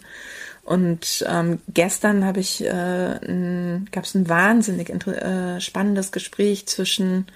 [0.68, 7.28] Und ähm, gestern habe ich äh, gab es ein wahnsinnig äh, spannendes Gespräch zwischen,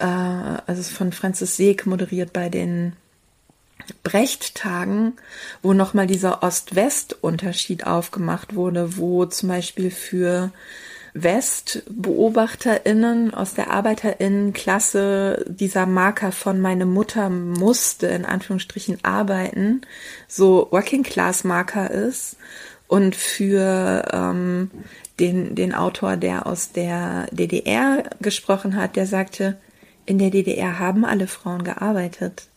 [0.00, 2.94] äh, also von Francis Seeg moderiert bei den
[4.02, 5.12] Brecht-Tagen,
[5.62, 10.50] wo nochmal dieser Ost-West-Unterschied aufgemacht wurde, wo zum Beispiel für
[11.14, 19.82] WestbeobachterInnen aus der ArbeiterInnenklasse dieser Marker von meine Mutter musste in Anführungsstrichen arbeiten,
[20.28, 22.36] so Working Class Marker ist
[22.90, 24.68] Und für ähm,
[25.20, 29.60] den, den Autor, der aus der DDR gesprochen hat, der sagte,
[30.06, 32.48] in der DDR haben alle Frauen gearbeitet.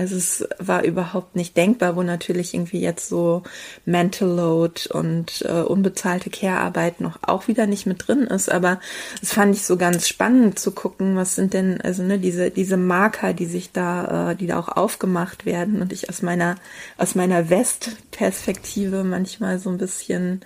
[0.00, 3.42] Also es war überhaupt nicht denkbar, wo natürlich irgendwie jetzt so
[3.84, 8.50] Mental Load und äh, unbezahlte Care-Arbeit noch auch wieder nicht mit drin ist.
[8.50, 8.80] Aber
[9.20, 12.78] es fand ich so ganz spannend zu gucken, was sind denn, also ne, diese, diese
[12.78, 16.56] Marker, die sich da, äh, die da auch aufgemacht werden und ich aus meiner,
[16.96, 20.40] aus meiner West-Perspektive manchmal so ein bisschen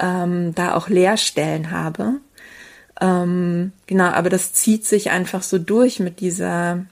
[0.00, 2.14] ähm, da auch Leerstellen habe.
[3.00, 6.84] Ähm, genau, aber das zieht sich einfach so durch mit dieser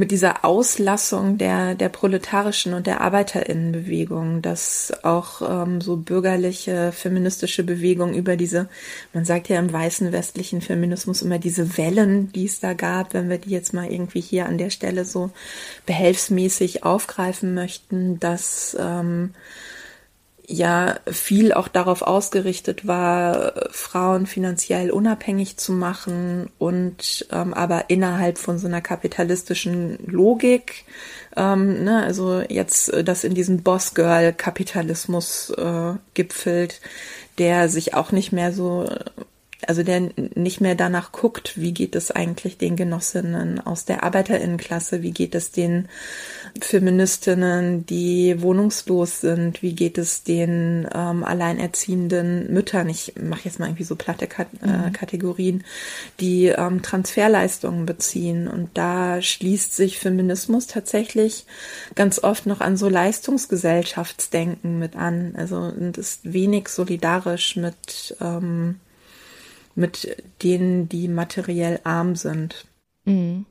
[0.00, 7.64] mit dieser Auslassung der, der proletarischen und der Arbeiterinnenbewegung, dass auch ähm, so bürgerliche feministische
[7.64, 8.70] Bewegung über diese,
[9.12, 13.28] man sagt ja im weißen westlichen Feminismus immer diese Wellen, die es da gab, wenn
[13.28, 15.32] wir die jetzt mal irgendwie hier an der Stelle so
[15.84, 19.34] behelfsmäßig aufgreifen möchten, dass ähm,
[20.50, 28.36] ja viel auch darauf ausgerichtet war, Frauen finanziell unabhängig zu machen und ähm, aber innerhalb
[28.36, 30.84] von so einer kapitalistischen Logik,
[31.36, 36.80] ähm, ne, also jetzt äh, das in diesem Boss-Girl-Kapitalismus äh, gipfelt,
[37.38, 38.88] der sich auch nicht mehr so
[39.66, 45.02] also der nicht mehr danach guckt, wie geht es eigentlich den Genossinnen aus der Arbeiterinnenklasse,
[45.02, 45.88] wie geht es den
[46.60, 53.66] Feministinnen, die wohnungslos sind, wie geht es den ähm, alleinerziehenden Müttern, ich mache jetzt mal
[53.66, 54.92] irgendwie so platte Kat äh, mhm.
[54.92, 55.64] Kategorien,
[56.18, 58.48] die ähm, Transferleistungen beziehen.
[58.48, 61.46] Und da schließt sich Feminismus tatsächlich
[61.94, 65.34] ganz oft noch an so Leistungsgesellschaftsdenken mit an.
[65.36, 68.76] Also und ist wenig solidarisch mit ähm,
[69.74, 72.66] mit denen, die materiell arm sind.
[73.04, 73.46] Mhm.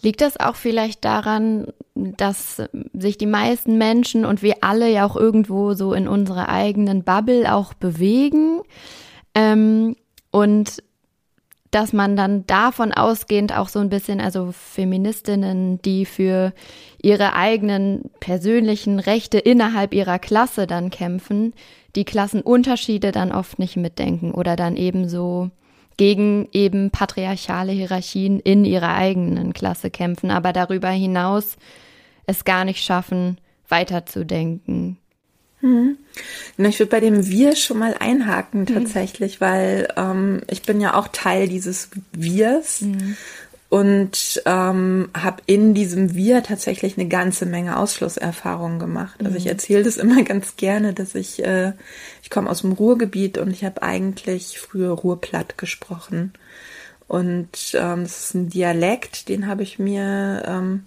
[0.00, 5.16] Liegt das auch vielleicht daran, dass sich die meisten Menschen und wir alle ja auch
[5.16, 8.60] irgendwo so in unserer eigenen Bubble auch bewegen
[9.34, 9.96] ähm,
[10.30, 10.82] und
[11.70, 16.52] dass man dann davon ausgehend auch so ein bisschen, also Feministinnen, die für
[17.02, 21.52] ihre eigenen persönlichen Rechte innerhalb ihrer Klasse dann kämpfen,
[21.94, 25.50] die Klassenunterschiede dann oft nicht mitdenken oder dann eben so
[25.98, 31.56] gegen eben patriarchale Hierarchien in ihrer eigenen Klasse kämpfen, aber darüber hinaus
[32.26, 33.38] es gar nicht schaffen,
[33.68, 34.96] weiterzudenken.
[35.60, 35.98] Hm.
[36.56, 38.74] Ich würde bei dem Wir schon mal einhaken hm.
[38.74, 39.44] tatsächlich, mhm.
[39.44, 43.16] weil ähm, ich bin ja auch Teil dieses Wirs mhm
[43.70, 49.20] und ähm, habe in diesem Wir tatsächlich eine ganze Menge Ausschlusserfahrungen gemacht.
[49.22, 49.50] Also ich mhm.
[49.50, 51.72] erzähle das immer ganz gerne, dass ich äh,
[52.22, 56.32] ich komme aus dem Ruhrgebiet und ich habe eigentlich früher Ruhrplatt gesprochen
[57.08, 60.82] und ähm, das ist ein Dialekt, den habe ich mir ähm,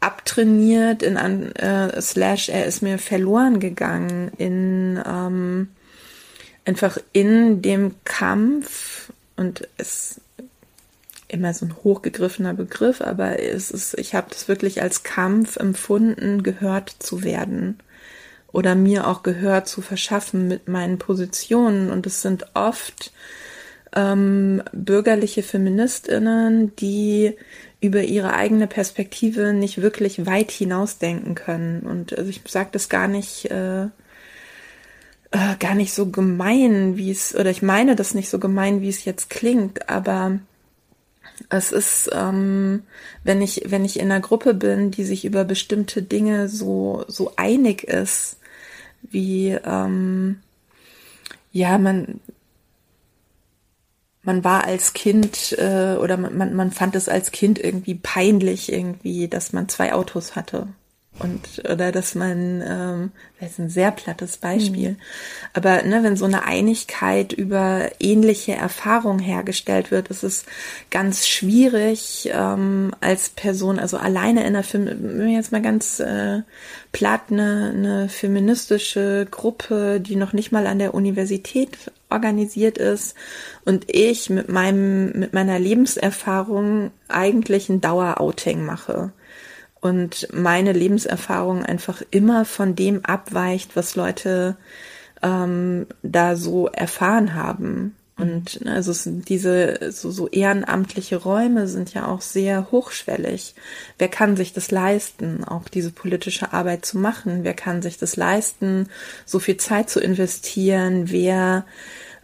[0.00, 5.68] abtrainiert in an äh, slash er ist mir verloren gegangen in ähm,
[6.66, 10.20] einfach in dem Kampf und es
[11.28, 16.42] immer so ein hochgegriffener Begriff, aber es ist, ich habe das wirklich als Kampf empfunden,
[16.42, 17.78] gehört zu werden
[18.52, 21.90] oder mir auch gehört zu verschaffen mit meinen Positionen.
[21.90, 23.12] Und es sind oft
[23.94, 27.34] ähm, bürgerliche Feministinnen, die
[27.80, 31.80] über ihre eigene Perspektive nicht wirklich weit hinausdenken können.
[31.80, 33.50] Und also ich sage das gar nicht.
[33.50, 33.88] Äh,
[35.32, 38.88] äh, gar nicht so gemein, wie es, oder ich meine das nicht so gemein, wie
[38.88, 40.38] es jetzt klingt, aber
[41.48, 42.82] es ist, ähm,
[43.24, 47.32] wenn ich, wenn ich in einer Gruppe bin, die sich über bestimmte Dinge so, so
[47.36, 48.38] einig ist,
[49.02, 50.40] wie, ähm,
[51.52, 52.20] ja, man,
[54.22, 58.72] man war als Kind äh, oder man, man, man fand es als Kind irgendwie peinlich,
[58.72, 60.68] irgendwie, dass man zwei Autos hatte
[61.18, 63.10] und oder dass man ähm,
[63.40, 64.96] das ist ein sehr plattes Beispiel mhm.
[65.54, 70.44] aber ne, wenn so eine Einigkeit über ähnliche Erfahrungen hergestellt wird ist es
[70.90, 76.42] ganz schwierig ähm, als Person also alleine in der Film jetzt mal ganz äh,
[76.92, 83.14] platt eine, eine feministische Gruppe die noch nicht mal an der Universität organisiert ist
[83.64, 89.12] und ich mit meinem mit meiner Lebenserfahrung eigentlich ein Dauerouting mache
[89.80, 94.56] und meine Lebenserfahrung einfach immer von dem abweicht, was Leute
[95.22, 97.94] ähm, da so erfahren haben.
[98.18, 103.54] Und ne, also diese so, so ehrenamtliche Räume sind ja auch sehr hochschwellig.
[103.98, 107.44] Wer kann sich das leisten, auch diese politische Arbeit zu machen?
[107.44, 108.88] Wer kann sich das leisten,
[109.26, 111.10] so viel Zeit zu investieren?
[111.10, 111.66] Wer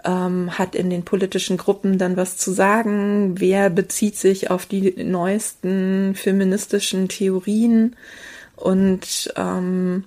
[0.04, 5.02] ähm, hat in den politischen Gruppen dann was zu sagen, wer bezieht sich auf die
[5.04, 7.96] neuesten feministischen Theorien?
[8.56, 10.04] Und ähm,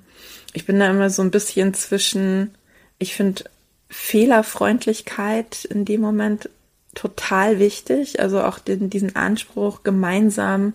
[0.54, 2.56] ich bin da immer so ein bisschen zwischen,
[2.98, 3.46] ich finde
[3.90, 6.50] Fehlerfreundlichkeit in dem Moment
[6.94, 10.74] total wichtig, also auch den, diesen Anspruch, gemeinsam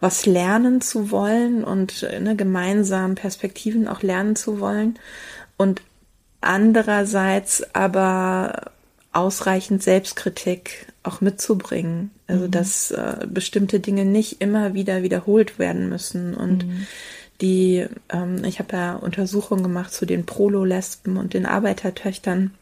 [0.00, 4.98] was lernen zu wollen und ne, gemeinsam Perspektiven auch lernen zu wollen.
[5.58, 5.82] Und
[6.40, 8.72] andererseits aber
[9.12, 12.10] ausreichend Selbstkritik auch mitzubringen.
[12.26, 12.50] Also mhm.
[12.50, 16.86] dass äh, bestimmte Dinge nicht immer wieder wiederholt werden müssen und mhm.
[17.40, 22.52] die, ähm, ich habe ja Untersuchungen gemacht zu den Prolo-Lesben und den Arbeitertöchtern,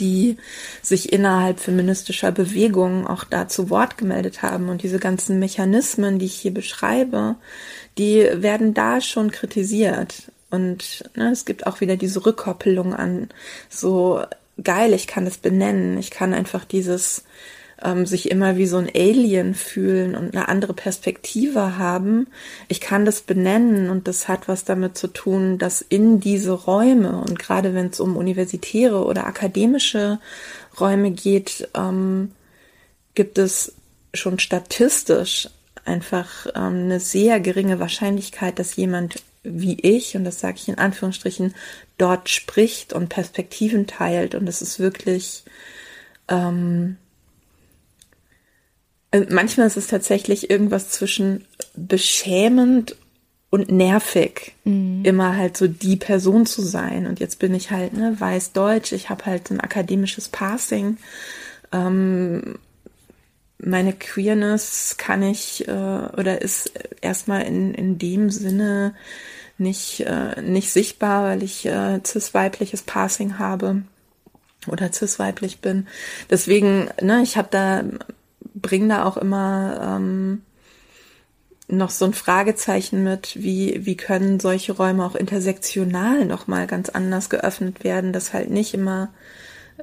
[0.00, 0.36] die
[0.82, 6.26] sich innerhalb feministischer Bewegungen auch da zu Wort gemeldet haben und diese ganzen Mechanismen, die
[6.26, 7.36] ich hier beschreibe,
[7.96, 10.32] die werden da schon kritisiert.
[10.54, 13.28] Und ne, es gibt auch wieder diese Rückkoppelung an
[13.68, 14.22] so
[14.62, 17.24] geil, ich kann es benennen, ich kann einfach dieses
[17.82, 22.28] ähm, sich immer wie so ein Alien fühlen und eine andere Perspektive haben.
[22.68, 27.18] Ich kann das benennen und das hat was damit zu tun, dass in diese Räume
[27.20, 30.20] und gerade wenn es um universitäre oder akademische
[30.80, 32.30] Räume geht, ähm,
[33.14, 33.74] gibt es
[34.12, 35.48] schon statistisch
[35.84, 40.78] einfach ähm, eine sehr geringe Wahrscheinlichkeit, dass jemand wie ich, und das sage ich in
[40.78, 41.54] Anführungsstrichen,
[41.98, 44.34] dort spricht und Perspektiven teilt.
[44.34, 45.44] Und es ist wirklich,
[46.28, 46.96] ähm,
[49.10, 51.44] äh, manchmal ist es tatsächlich irgendwas zwischen
[51.76, 52.96] beschämend
[53.50, 55.04] und nervig, mhm.
[55.04, 57.06] immer halt so die Person zu sein.
[57.06, 60.96] Und jetzt bin ich halt, ne, weiß Deutsch, ich habe halt ein akademisches Passing.
[61.70, 62.58] Ähm,
[63.58, 68.94] meine Queerness kann ich äh, oder ist erstmal in, in dem Sinne
[69.58, 73.82] nicht, äh, nicht sichtbar, weil ich äh, cis-weibliches Passing habe
[74.66, 75.86] oder cis-weiblich bin.
[76.30, 77.84] Deswegen, ne, ich habe da,
[78.54, 80.42] bring da auch immer ähm,
[81.68, 87.30] noch so ein Fragezeichen mit, wie, wie können solche Räume auch intersektional nochmal ganz anders
[87.30, 89.10] geöffnet werden, dass halt nicht immer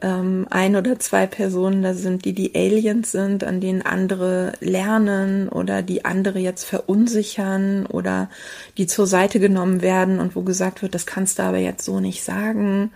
[0.02, 5.50] ähm, ein oder zwei Personen da sind, die die Aliens sind, an denen andere lernen
[5.50, 8.30] oder die andere jetzt verunsichern oder
[8.78, 12.00] die zur Seite genommen werden und wo gesagt wird, das kannst du aber jetzt so
[12.00, 12.92] nicht sagen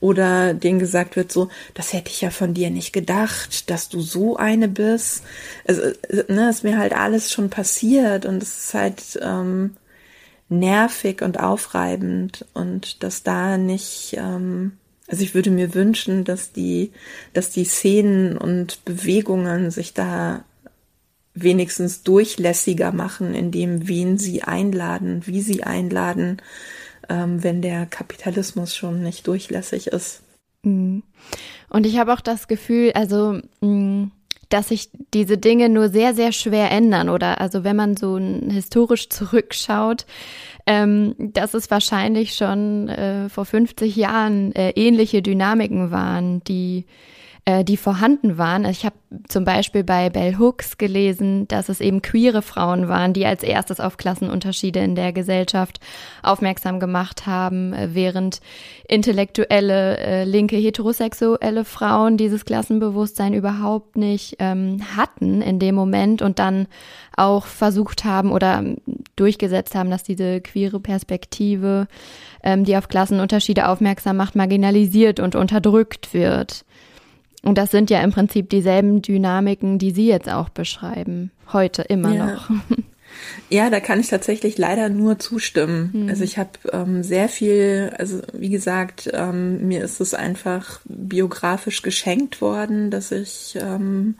[0.00, 4.00] oder denen gesagt wird so, das hätte ich ja von dir nicht gedacht, dass du
[4.00, 5.22] so eine bist.
[5.68, 5.82] Also,
[6.28, 9.76] ne, ist mir halt alles schon passiert und es ist halt ähm,
[10.48, 14.72] nervig und aufreibend und dass da nicht ähm,
[15.10, 16.92] also ich würde mir wünschen, dass die,
[17.32, 20.44] dass die Szenen und Bewegungen sich da
[21.34, 26.40] wenigstens durchlässiger machen, indem wen sie einladen, wie sie einladen,
[27.08, 30.22] ähm, wenn der Kapitalismus schon nicht durchlässig ist.
[30.62, 31.02] Mhm.
[31.68, 34.06] Und ich habe auch das Gefühl, also mm,
[34.50, 37.08] dass sich diese Dinge nur sehr, sehr schwer ändern.
[37.08, 40.04] Oder also wenn man so historisch zurückschaut,
[40.66, 46.84] ähm, dass es wahrscheinlich schon äh, vor 50 Jahren äh, ähnliche Dynamiken waren, die
[47.50, 48.64] äh, die vorhanden waren.
[48.64, 48.94] Ich habe
[49.28, 53.80] zum Beispiel bei Bell Hooks gelesen, dass es eben queere Frauen waren, die als erstes
[53.80, 55.80] auf Klassenunterschiede in der Gesellschaft
[56.22, 58.40] aufmerksam gemacht haben, äh, während
[58.86, 66.38] intellektuelle, äh, linke, heterosexuelle Frauen dieses Klassenbewusstsein überhaupt nicht ähm, hatten in dem Moment und
[66.38, 66.68] dann
[67.16, 68.62] auch versucht haben oder
[69.16, 71.88] durchgesetzt haben, dass diese queere Perspektive,
[72.44, 76.64] ähm, die auf Klassenunterschiede aufmerksam macht, marginalisiert und unterdrückt wird.
[77.42, 82.14] Und das sind ja im Prinzip dieselben Dynamiken, die Sie jetzt auch beschreiben, heute immer
[82.14, 82.26] ja.
[82.26, 82.50] noch.
[83.48, 85.90] Ja, da kann ich tatsächlich leider nur zustimmen.
[85.92, 86.08] Mhm.
[86.08, 91.82] Also ich habe ähm, sehr viel, also wie gesagt, ähm, mir ist es einfach biografisch
[91.82, 94.14] geschenkt worden, dass ich ähm,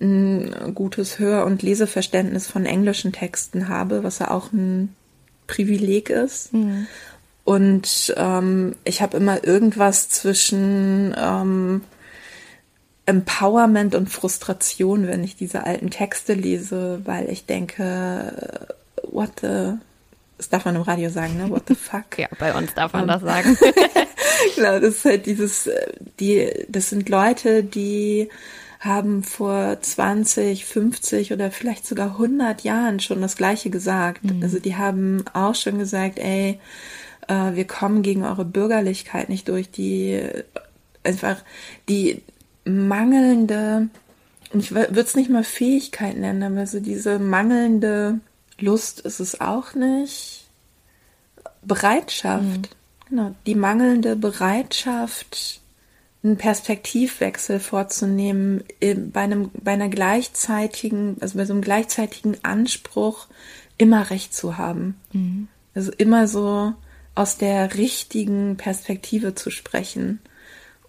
[0.00, 4.94] ein gutes Hör- und Leseverständnis von englischen Texten habe, was ja auch ein
[5.46, 6.52] Privileg ist.
[6.54, 6.86] Mhm.
[7.44, 11.82] Und ähm, ich habe immer irgendwas zwischen ähm,
[13.08, 18.66] Empowerment und Frustration, wenn ich diese alten Texte lese, weil ich denke,
[19.02, 19.78] what the,
[20.36, 21.48] das darf man im Radio sagen, ne?
[21.48, 22.18] What the fuck?
[22.18, 23.56] ja, bei uns darf man um, das sagen.
[24.54, 25.70] genau, das ist halt dieses,
[26.20, 28.28] die, das sind Leute, die
[28.78, 34.22] haben vor 20, 50 oder vielleicht sogar 100 Jahren schon das Gleiche gesagt.
[34.22, 34.42] Mhm.
[34.42, 36.60] Also die haben auch schon gesagt, ey,
[37.26, 40.20] äh, wir kommen gegen eure Bürgerlichkeit nicht durch, die
[41.02, 41.38] einfach,
[41.88, 42.22] die,
[42.68, 43.88] mangelnde,
[44.52, 48.20] ich würde es nicht mal Fähigkeit nennen, aber so diese mangelnde
[48.58, 50.46] Lust ist es auch nicht.
[51.62, 53.08] Bereitschaft, mhm.
[53.08, 55.60] genau, die mangelnde Bereitschaft,
[56.22, 63.26] einen Perspektivwechsel vorzunehmen, bei einem, bei einer gleichzeitigen, also bei so einem gleichzeitigen Anspruch,
[63.76, 64.96] immer Recht zu haben.
[65.12, 65.48] Mhm.
[65.74, 66.74] Also immer so,
[67.18, 70.20] aus der richtigen Perspektive zu sprechen.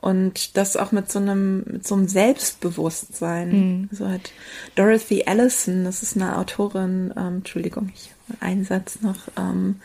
[0.02, 3.50] Und das auch mit so einem, mit so einem Selbstbewusstsein.
[3.50, 3.89] Mhm.
[3.91, 4.32] So hat
[4.76, 9.82] Dorothy Allison, das ist eine Autorin, ähm, Entschuldigung, ich einen Satz noch, ähm,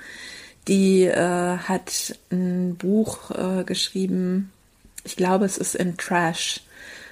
[0.68, 4.52] die äh, hat ein Buch äh, geschrieben,
[5.04, 6.62] ich glaube, es ist in Trash.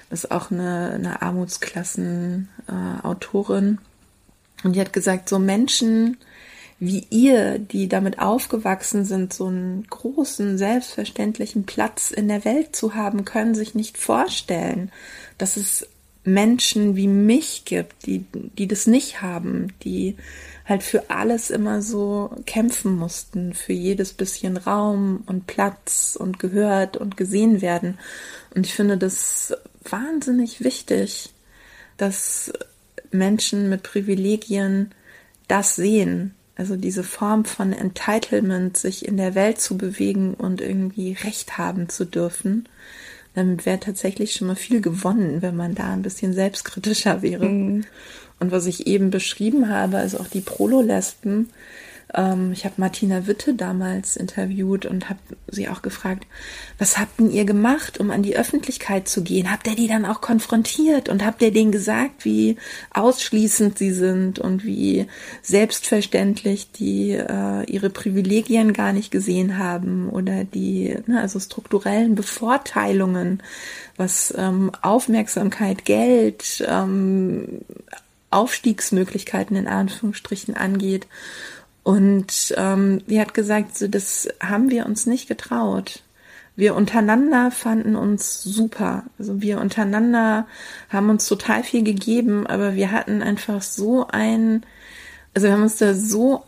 [0.09, 3.77] Das ist auch eine, eine Armutsklassen-Autorin.
[3.77, 6.17] Äh, und die hat gesagt, so Menschen
[6.85, 12.95] wie ihr, die damit aufgewachsen sind, so einen großen, selbstverständlichen Platz in der Welt zu
[12.95, 14.91] haben, können sich nicht vorstellen,
[15.37, 15.87] dass es
[16.25, 20.15] Menschen wie mich gibt, die, die das nicht haben, die
[20.65, 26.95] halt für alles immer so kämpfen mussten, für jedes bisschen Raum und Platz und gehört
[26.95, 27.99] und gesehen werden.
[28.55, 29.53] Und ich finde das
[29.83, 31.33] wahnsinnig wichtig,
[31.97, 32.53] dass
[33.11, 34.91] Menschen mit Privilegien
[35.47, 36.33] das sehen.
[36.55, 41.89] Also diese Form von Entitlement, sich in der Welt zu bewegen und irgendwie Recht haben
[41.89, 42.69] zu dürfen.
[43.33, 47.45] Damit wäre tatsächlich schon mal viel gewonnen, wenn man da ein bisschen selbstkritischer wäre.
[47.45, 47.85] Mhm.
[48.39, 51.49] Und was ich eben beschrieben habe, also auch die Prololespen,
[52.51, 56.27] ich habe Martina Witte damals interviewt und habe sie auch gefragt,
[56.77, 59.51] was habt denn ihr gemacht, um an die Öffentlichkeit zu gehen?
[59.51, 62.57] Habt ihr die dann auch konfrontiert und habt ihr denen gesagt, wie
[62.93, 65.07] ausschließend sie sind und wie
[65.41, 73.41] selbstverständlich die äh, ihre Privilegien gar nicht gesehen haben oder die ne, also strukturellen Bevorteilungen,
[73.97, 77.61] was ähm, Aufmerksamkeit, Geld, ähm,
[78.29, 81.07] Aufstiegsmöglichkeiten in Anführungsstrichen angeht.
[81.83, 86.01] Und ähm, die hat gesagt, so, das haben wir uns nicht getraut.
[86.55, 89.03] Wir untereinander fanden uns super.
[89.19, 90.47] Also wir untereinander
[90.89, 94.63] haben uns total viel gegeben, aber wir hatten einfach so ein,
[95.33, 96.43] also wir haben uns da so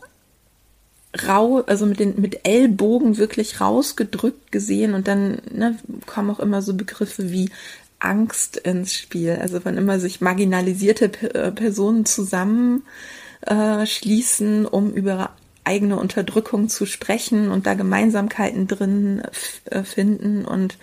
[1.26, 5.76] rau, also mit den mit Ellbogen wirklich rausgedrückt gesehen und dann ne,
[6.06, 7.50] kommen auch immer so Begriffe wie
[7.98, 9.38] Angst ins Spiel.
[9.40, 12.82] Also wenn immer sich marginalisierte äh, Personen zusammen
[13.42, 15.30] äh, schließen, um über
[15.64, 19.22] eigene Unterdrückung zu sprechen und da Gemeinsamkeiten drin
[19.64, 20.78] äh, finden und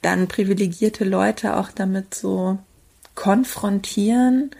[0.00, 2.58] dann privilegierte Leute auch damit so
[3.16, 4.52] konfrontieren,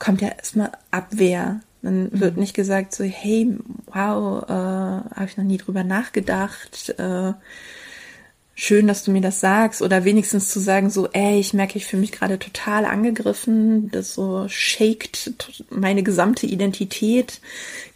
[0.00, 1.60] kommt ja erstmal Abwehr.
[1.82, 2.40] Dann wird mhm.
[2.40, 7.32] nicht gesagt so, hey, wow, äh, habe ich noch nie drüber nachgedacht, äh,
[8.54, 9.82] schön, dass du mir das sagst.
[9.82, 14.14] Oder wenigstens zu sagen so, ey, ich merke, ich fühle mich gerade total angegriffen, das
[14.14, 15.32] so shakt
[15.70, 17.40] meine gesamte Identität,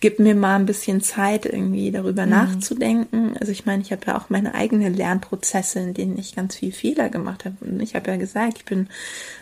[0.00, 2.30] gib mir mal ein bisschen Zeit irgendwie darüber mhm.
[2.30, 3.36] nachzudenken.
[3.38, 6.72] Also ich meine, ich habe ja auch meine eigenen Lernprozesse, in denen ich ganz viel
[6.72, 7.56] Fehler gemacht habe.
[7.60, 8.88] Und ich habe ja gesagt, ich bin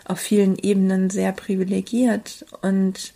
[0.05, 2.45] auf vielen Ebenen sehr privilegiert.
[2.63, 3.13] Und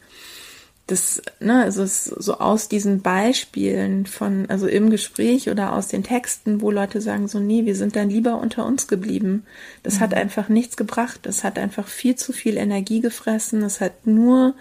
[0.88, 6.02] das, ne, also es so aus diesen Beispielen von, also im Gespräch oder aus den
[6.02, 9.44] Texten, wo Leute sagen so, nee, wir sind dann lieber unter uns geblieben.
[9.82, 10.00] Das mhm.
[10.00, 11.20] hat einfach nichts gebracht.
[11.24, 13.62] Das hat einfach viel zu viel Energie gefressen.
[13.62, 14.54] Es hat nur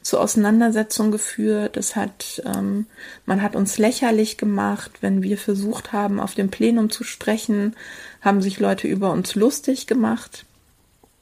[0.00, 1.76] zu Auseinandersetzungen geführt.
[1.76, 2.86] Es hat, ähm,
[3.26, 7.76] man hat uns lächerlich gemacht, wenn wir versucht haben, auf dem Plenum zu sprechen,
[8.22, 10.46] haben sich Leute über uns lustig gemacht.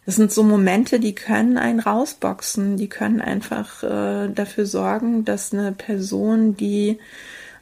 [0.07, 5.53] Das sind so Momente, die können einen rausboxen, die können einfach äh, dafür sorgen, dass
[5.53, 6.99] eine Person, die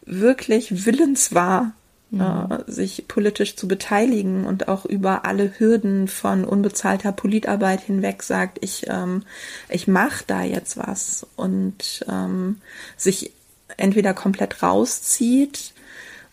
[0.05, 1.73] wirklich willens war,
[2.11, 2.21] mhm.
[2.21, 8.59] äh, sich politisch zu beteiligen und auch über alle Hürden von unbezahlter Politarbeit hinweg sagt,
[8.61, 9.23] ich, ähm,
[9.69, 12.57] ich mache da jetzt was und ähm,
[12.97, 13.33] sich
[13.77, 15.73] entweder komplett rauszieht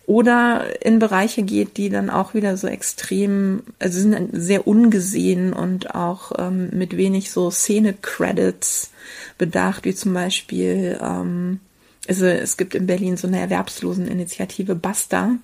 [0.10, 5.94] oder in Bereiche geht, die dann auch wieder so extrem, also sind sehr ungesehen und
[5.94, 8.90] auch ähm, mit wenig so Szene-Credits
[9.38, 11.60] bedacht, wie zum Beispiel, ähm,
[12.08, 15.36] also es gibt in Berlin so eine Erwerbsloseninitiative Basta.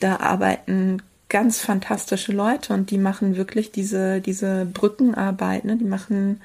[0.00, 5.76] Da arbeiten ganz fantastische Leute und die machen wirklich diese, diese Brückenarbeit, ne?
[5.76, 6.40] die machen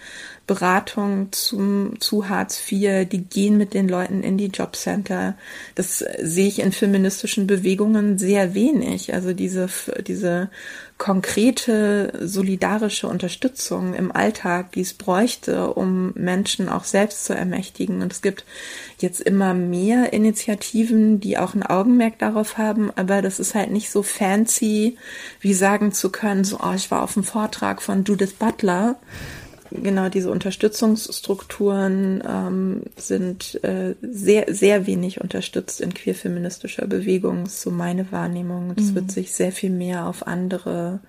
[0.49, 5.35] Beratung zum, zu Hartz IV, die gehen mit den Leuten in die Jobcenter.
[5.75, 9.13] Das sehe ich in feministischen Bewegungen sehr wenig.
[9.13, 9.69] Also diese,
[10.07, 10.49] diese
[10.97, 18.01] konkrete solidarische Unterstützung im Alltag, die es bräuchte, um Menschen auch selbst zu ermächtigen.
[18.01, 18.43] Und es gibt
[18.97, 23.91] jetzt immer mehr Initiativen, die auch ein Augenmerk darauf haben, aber das ist halt nicht
[23.91, 24.97] so fancy,
[25.41, 28.95] wie sagen zu können, so, oh, ich war auf dem Vortrag von Judith Butler.
[29.71, 38.11] Genau, diese Unterstützungsstrukturen ähm, sind äh, sehr, sehr wenig unterstützt in queerfeministischer Bewegung, so meine
[38.11, 38.73] Wahrnehmung.
[38.75, 38.95] Es mhm.
[38.95, 41.01] wird sich sehr viel mehr auf andere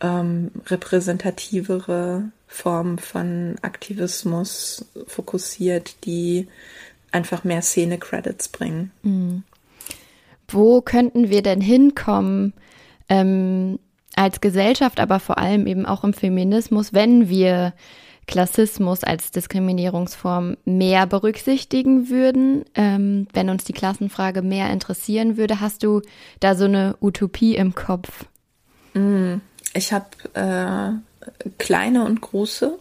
[0.00, 6.46] ähm, repräsentativere Formen von Aktivismus fokussiert, die
[7.10, 8.90] einfach mehr Szene-Credits bringen.
[9.02, 9.42] Mhm.
[10.48, 12.52] wo könnten wir denn hinkommen
[13.08, 13.78] ähm,
[14.16, 17.72] als Gesellschaft, aber vor allem eben auch im Feminismus, wenn wir
[18.26, 25.60] Klassismus als Diskriminierungsform mehr berücksichtigen würden, ähm, wenn uns die Klassenfrage mehr interessieren würde.
[25.60, 26.02] Hast du
[26.40, 28.26] da so eine Utopie im Kopf?
[28.94, 29.36] Mm,
[29.74, 32.78] ich habe äh, kleine und große.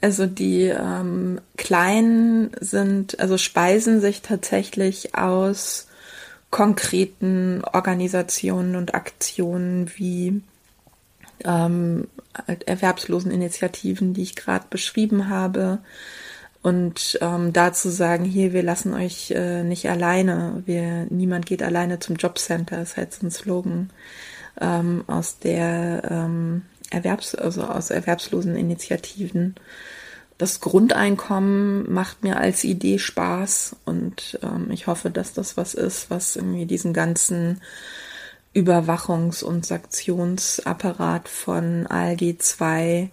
[0.00, 5.88] Also die ähm, kleinen sind, also speisen sich tatsächlich aus
[6.50, 10.42] konkreten Organisationen und Aktionen wie
[11.44, 12.08] ähm,
[12.66, 15.78] Erwerbsloseninitiativen, die ich gerade beschrieben habe.
[16.62, 20.62] Und ähm, dazu sagen, hier, wir lassen euch äh, nicht alleine.
[20.66, 23.90] Wir, niemand geht alleine zum Jobcenter, ist halt so ein Slogan
[24.60, 29.54] ähm, aus der ähm, Erwerbs-, also aus erwerbslosen Initiativen.
[30.38, 36.10] Das Grundeinkommen macht mir als Idee Spaß und ähm, ich hoffe, dass das was ist,
[36.10, 37.62] was irgendwie diesen ganzen
[38.54, 43.10] Überwachungs- und Sanktionsapparat von ALG 2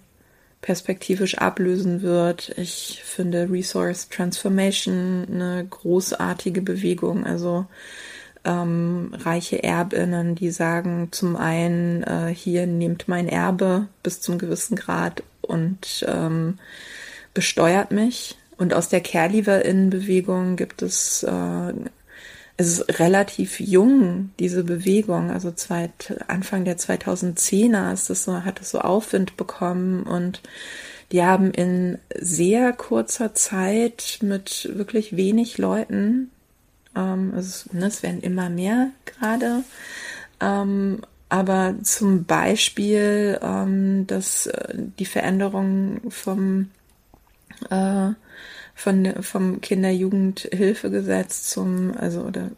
[0.61, 2.57] perspektivisch ablösen wird.
[2.57, 7.25] Ich finde Resource Transformation eine großartige Bewegung.
[7.25, 7.65] Also
[8.45, 14.75] ähm, reiche Erbinnen, die sagen zum einen, äh, hier nehmt mein Erbe bis zum gewissen
[14.75, 16.59] Grad und ähm,
[17.33, 18.37] besteuert mich.
[18.57, 21.73] Und aus der Care-Leaver-Innen-Bewegung gibt es, äh,
[22.55, 28.61] es ist relativ jung, diese Bewegung, also zweit, Anfang der 2010er ist das so, hat
[28.61, 30.41] es so Aufwind bekommen und
[31.11, 36.29] die haben in sehr kurzer Zeit mit wirklich wenig Leuten
[36.95, 39.63] ähm, also, ne, es werden immer mehr gerade.
[40.39, 46.69] Ähm, aber zum Beispiel, ähm, dass äh, die Veränderung vom
[47.69, 48.13] äh,
[48.75, 52.51] von vom Kinder-Jugendhilfegesetz zum also oder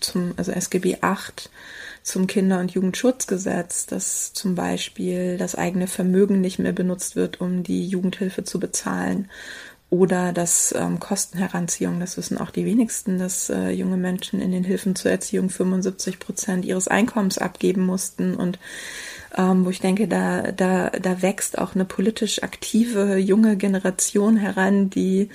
[0.00, 1.50] zum also SGB 8
[2.02, 7.62] zum Kinder- und Jugendschutzgesetz, dass zum Beispiel das eigene Vermögen nicht mehr benutzt wird, um
[7.62, 9.28] die Jugendhilfe zu bezahlen
[9.90, 14.64] oder dass ähm, Kostenheranziehung, das wissen auch die wenigsten, dass äh, junge Menschen in den
[14.64, 18.58] Hilfen zur Erziehung 75 Prozent ihres Einkommens abgeben mussten und
[19.36, 24.90] ähm, wo ich denke, da, da, da wächst auch eine politisch aktive junge Generation heran,
[24.90, 25.28] die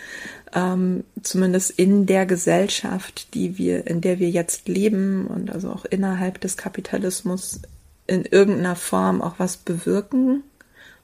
[0.53, 5.85] ähm, zumindest in der Gesellschaft, die wir, in der wir jetzt leben und also auch
[5.85, 7.61] innerhalb des Kapitalismus
[8.05, 10.43] in irgendeiner Form auch was bewirken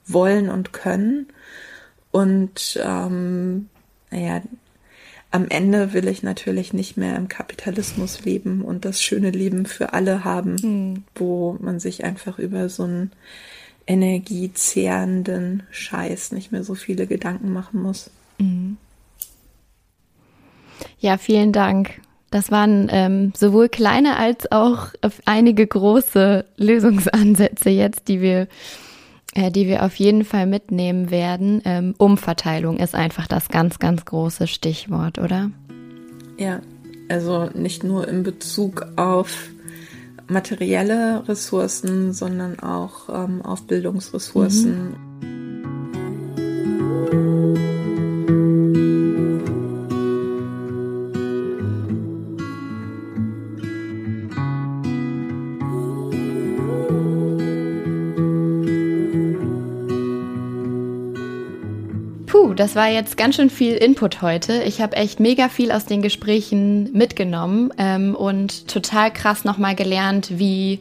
[0.05, 1.27] wollen und können.
[2.11, 3.69] Und ähm,
[4.11, 4.41] naja,
[5.31, 9.93] am Ende will ich natürlich nicht mehr im Kapitalismus leben und das schöne Leben für
[9.93, 11.03] alle haben, mhm.
[11.15, 13.11] wo man sich einfach über so einen
[13.85, 18.09] energiezehrenden Scheiß nicht mehr so viele Gedanken machen muss.
[18.39, 18.77] Mhm.
[20.99, 22.01] Ja, vielen Dank.
[22.31, 24.89] Das waren ähm, sowohl kleine als auch
[25.25, 28.47] einige große Lösungsansätze jetzt, die wir
[29.35, 31.61] die wir auf jeden Fall mitnehmen werden.
[31.65, 35.51] Ähm, Umverteilung ist einfach das ganz, ganz große Stichwort, oder?
[36.37, 36.61] Ja,
[37.09, 39.49] also nicht nur in Bezug auf
[40.27, 44.91] materielle Ressourcen, sondern auch ähm, auf Bildungsressourcen.
[44.91, 45.09] Mhm.
[62.59, 64.63] Das war jetzt ganz schön viel Input heute.
[64.63, 70.37] Ich habe echt mega viel aus den Gesprächen mitgenommen ähm, und total krass nochmal gelernt,
[70.39, 70.79] wie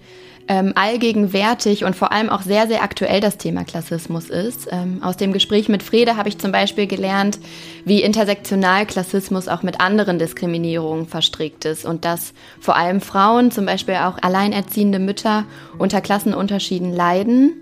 [0.49, 4.67] ähm, allgegenwärtig und vor allem auch sehr, sehr aktuell das Thema Klassismus ist.
[4.73, 7.39] Ähm, aus dem Gespräch mit Frede habe ich zum Beispiel gelernt,
[7.85, 13.67] wie intersektional Klassismus auch mit anderen Diskriminierungen verstrickt ist und dass vor allem Frauen, zum
[13.67, 15.45] Beispiel auch alleinerziehende Mütter,
[15.79, 17.53] unter Klassenunterschieden leiden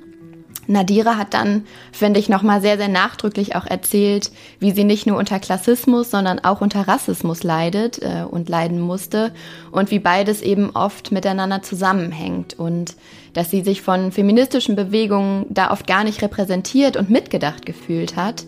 [0.66, 5.18] Nadira hat dann, finde ich, nochmal sehr, sehr nachdrücklich auch erzählt, wie sie nicht nur
[5.18, 9.32] unter Klassismus, sondern auch unter Rassismus leidet äh, und leiden musste
[9.70, 12.58] und wie beides eben oft miteinander zusammenhängt.
[12.58, 12.96] Und
[13.36, 18.46] dass sie sich von feministischen Bewegungen da oft gar nicht repräsentiert und mitgedacht gefühlt hat,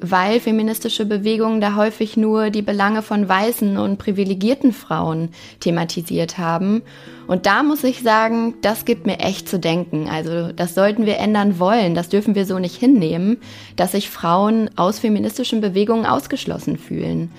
[0.00, 6.82] weil feministische Bewegungen da häufig nur die Belange von weißen und privilegierten Frauen thematisiert haben.
[7.26, 10.08] Und da muss ich sagen, das gibt mir echt zu denken.
[10.08, 11.96] Also das sollten wir ändern wollen.
[11.96, 13.38] Das dürfen wir so nicht hinnehmen,
[13.74, 17.32] dass sich Frauen aus feministischen Bewegungen ausgeschlossen fühlen.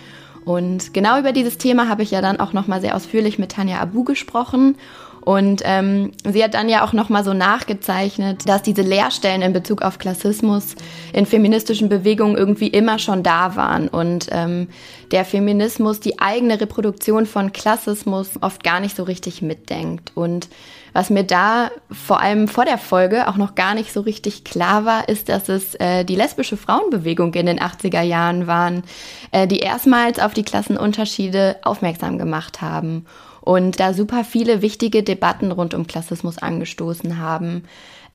[0.44, 3.80] Und genau über dieses Thema habe ich ja dann auch nochmal sehr ausführlich mit Tanja
[3.80, 4.76] Abu gesprochen.
[5.24, 9.84] Und ähm, sie hat dann ja auch nochmal so nachgezeichnet, dass diese Leerstellen in Bezug
[9.84, 10.76] auf Klassismus
[11.14, 14.68] in feministischen Bewegungen irgendwie immer schon da waren und ähm,
[15.12, 20.12] der Feminismus die eigene Reproduktion von Klassismus oft gar nicht so richtig mitdenkt.
[20.16, 20.48] Und
[20.94, 24.86] was mir da vor allem vor der Folge auch noch gar nicht so richtig klar
[24.86, 28.84] war, ist, dass es äh, die lesbische Frauenbewegung in den 80er Jahren waren,
[29.32, 33.06] äh, die erstmals auf die Klassenunterschiede aufmerksam gemacht haben
[33.42, 37.64] und da super viele wichtige Debatten rund um Klassismus angestoßen haben,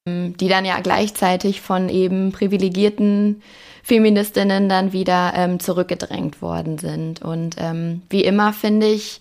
[0.07, 3.43] ähm, die dann ja gleichzeitig von eben privilegierten
[3.83, 7.23] Feministinnen dann wieder ähm, zurückgedrängt worden sind.
[7.23, 9.21] Und ähm, wie immer finde ich,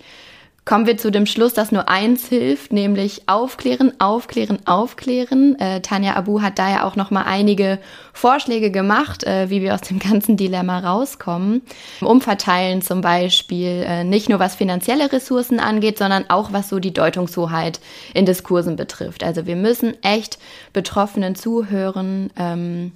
[0.65, 5.57] kommen wir zu dem Schluss, dass nur eins hilft, nämlich aufklären, aufklären, aufklären.
[5.59, 7.77] Äh, Tanja Abu hat da ja auch noch mal einige
[8.13, 11.61] Vorschläge gemacht, äh, wie wir aus dem ganzen Dilemma rauskommen.
[12.01, 16.93] Umverteilen zum Beispiel, äh, nicht nur was finanzielle Ressourcen angeht, sondern auch was so die
[16.93, 17.79] Deutungshoheit
[18.15, 19.23] in Diskursen betrifft.
[19.23, 20.39] Also wir müssen echt
[20.73, 22.31] Betroffenen zuhören.
[22.37, 22.91] Ähm,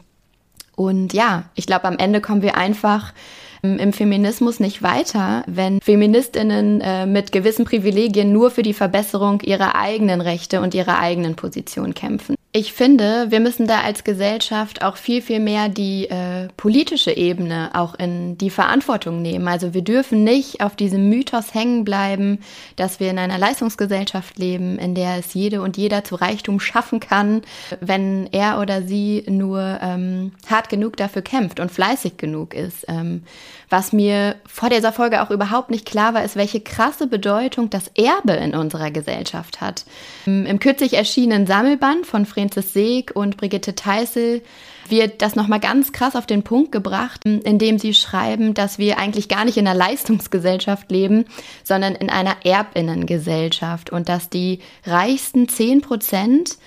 [0.75, 3.13] und ja, ich glaube, am Ende kommen wir einfach
[3.61, 9.75] im Feminismus nicht weiter, wenn Feministinnen äh, mit gewissen Privilegien nur für die Verbesserung ihrer
[9.75, 12.35] eigenen Rechte und ihrer eigenen Position kämpfen.
[12.51, 17.69] Ich finde, wir müssen da als Gesellschaft auch viel, viel mehr die äh, politische Ebene
[17.75, 19.47] auch in die Verantwortung nehmen.
[19.47, 22.39] Also wir dürfen nicht auf diesem Mythos hängen bleiben,
[22.75, 26.99] dass wir in einer Leistungsgesellschaft leben, in der es jede und jeder zu Reichtum schaffen
[26.99, 27.43] kann,
[27.81, 32.83] wenn er oder sie nur ähm, hart genug dafür kämpft und fleißig genug ist.
[32.87, 33.21] Ähm,
[33.69, 37.91] was mir vor dieser Folge auch überhaupt nicht klar war, ist, welche krasse Bedeutung das
[37.95, 39.85] Erbe in unserer Gesellschaft hat.
[40.25, 44.41] Im kürzlich erschienenen Sammelband von Francis Seeg und Brigitte Teissel
[44.89, 49.29] wird das nochmal ganz krass auf den Punkt gebracht, indem sie schreiben, dass wir eigentlich
[49.29, 51.25] gar nicht in einer Leistungsgesellschaft leben,
[51.63, 56.57] sondern in einer Erbinnengesellschaft und dass die reichsten 10 Prozent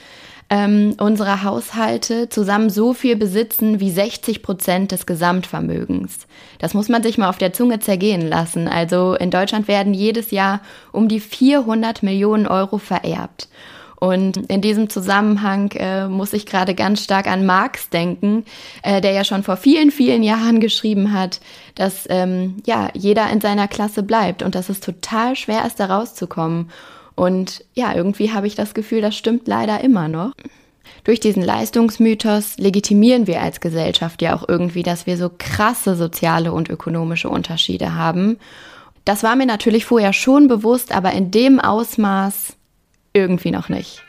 [0.53, 6.27] ähm, unserer Haushalte zusammen so viel besitzen wie 60 Prozent des Gesamtvermögens.
[6.59, 8.69] Das muss man sich mal auf der Zunge zergehen lassen.
[8.69, 10.61] Also in Deutschland werden jedes Jahr
[10.93, 13.49] um die 400 Millionen Euro vererbt.
[13.97, 18.45] Und in diesem Zusammenhang äh, muss ich gerade ganz stark an Marx denken,
[18.83, 21.41] äh, der ja schon vor vielen, vielen Jahren geschrieben hat,
[21.77, 25.87] dass ähm, ja jeder in seiner Klasse bleibt und dass es total schwer ist, da
[25.87, 26.69] rauszukommen.
[27.15, 30.33] Und ja, irgendwie habe ich das Gefühl, das stimmt leider immer noch.
[31.05, 36.53] Durch diesen Leistungsmythos legitimieren wir als Gesellschaft ja auch irgendwie, dass wir so krasse soziale
[36.53, 38.39] und ökonomische Unterschiede haben.
[39.05, 42.57] Das war mir natürlich vorher schon bewusst, aber in dem Ausmaß
[43.13, 44.03] irgendwie noch nicht.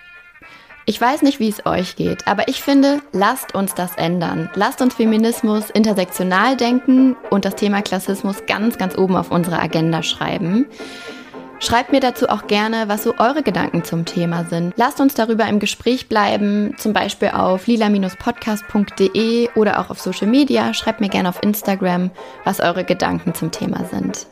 [0.86, 4.50] Ich weiß nicht, wie es euch geht, aber ich finde, lasst uns das ändern.
[4.54, 10.04] Lasst uns Feminismus intersektional denken und das Thema Klassismus ganz, ganz oben auf unsere Agenda
[10.04, 10.66] schreiben.
[11.64, 14.74] Schreibt mir dazu auch gerne, was so eure Gedanken zum Thema sind.
[14.76, 20.74] Lasst uns darüber im Gespräch bleiben, zum Beispiel auf lila-podcast.de oder auch auf Social Media.
[20.74, 22.12] Schreibt mir gerne auf Instagram,
[22.44, 24.28] was eure Gedanken zum Thema sind.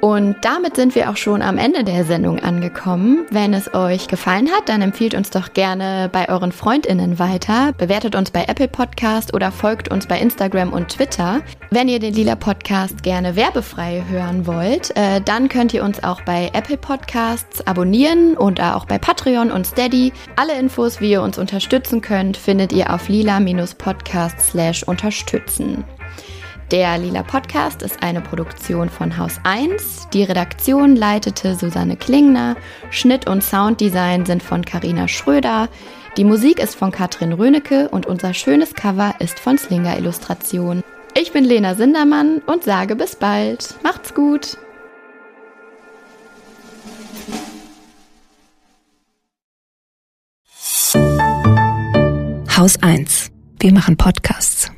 [0.00, 3.26] Und damit sind wir auch schon am Ende der Sendung angekommen.
[3.30, 8.14] Wenn es euch gefallen hat, dann empfiehlt uns doch gerne bei euren Freundinnen weiter, bewertet
[8.14, 11.42] uns bei Apple Podcast oder folgt uns bei Instagram und Twitter.
[11.70, 16.22] Wenn ihr den Lila Podcast gerne werbefrei hören wollt, äh, dann könnt ihr uns auch
[16.22, 20.14] bei Apple Podcasts abonnieren und auch bei Patreon und Steady.
[20.36, 25.84] Alle Infos, wie ihr uns unterstützen könnt, findet ihr auf lila-podcast/unterstützen.
[26.70, 30.08] Der Lila Podcast ist eine Produktion von Haus 1.
[30.12, 32.54] Die Redaktion leitete Susanne Klingner.
[32.90, 35.68] Schnitt und Sounddesign sind von Karina Schröder.
[36.16, 40.84] Die Musik ist von Katrin Rönecke und unser schönes Cover ist von Slinger Illustration.
[41.16, 43.74] Ich bin Lena Sindermann und sage bis bald.
[43.82, 44.56] Macht's gut!
[52.56, 53.32] Haus 1.
[53.58, 54.70] Wir machen Podcasts.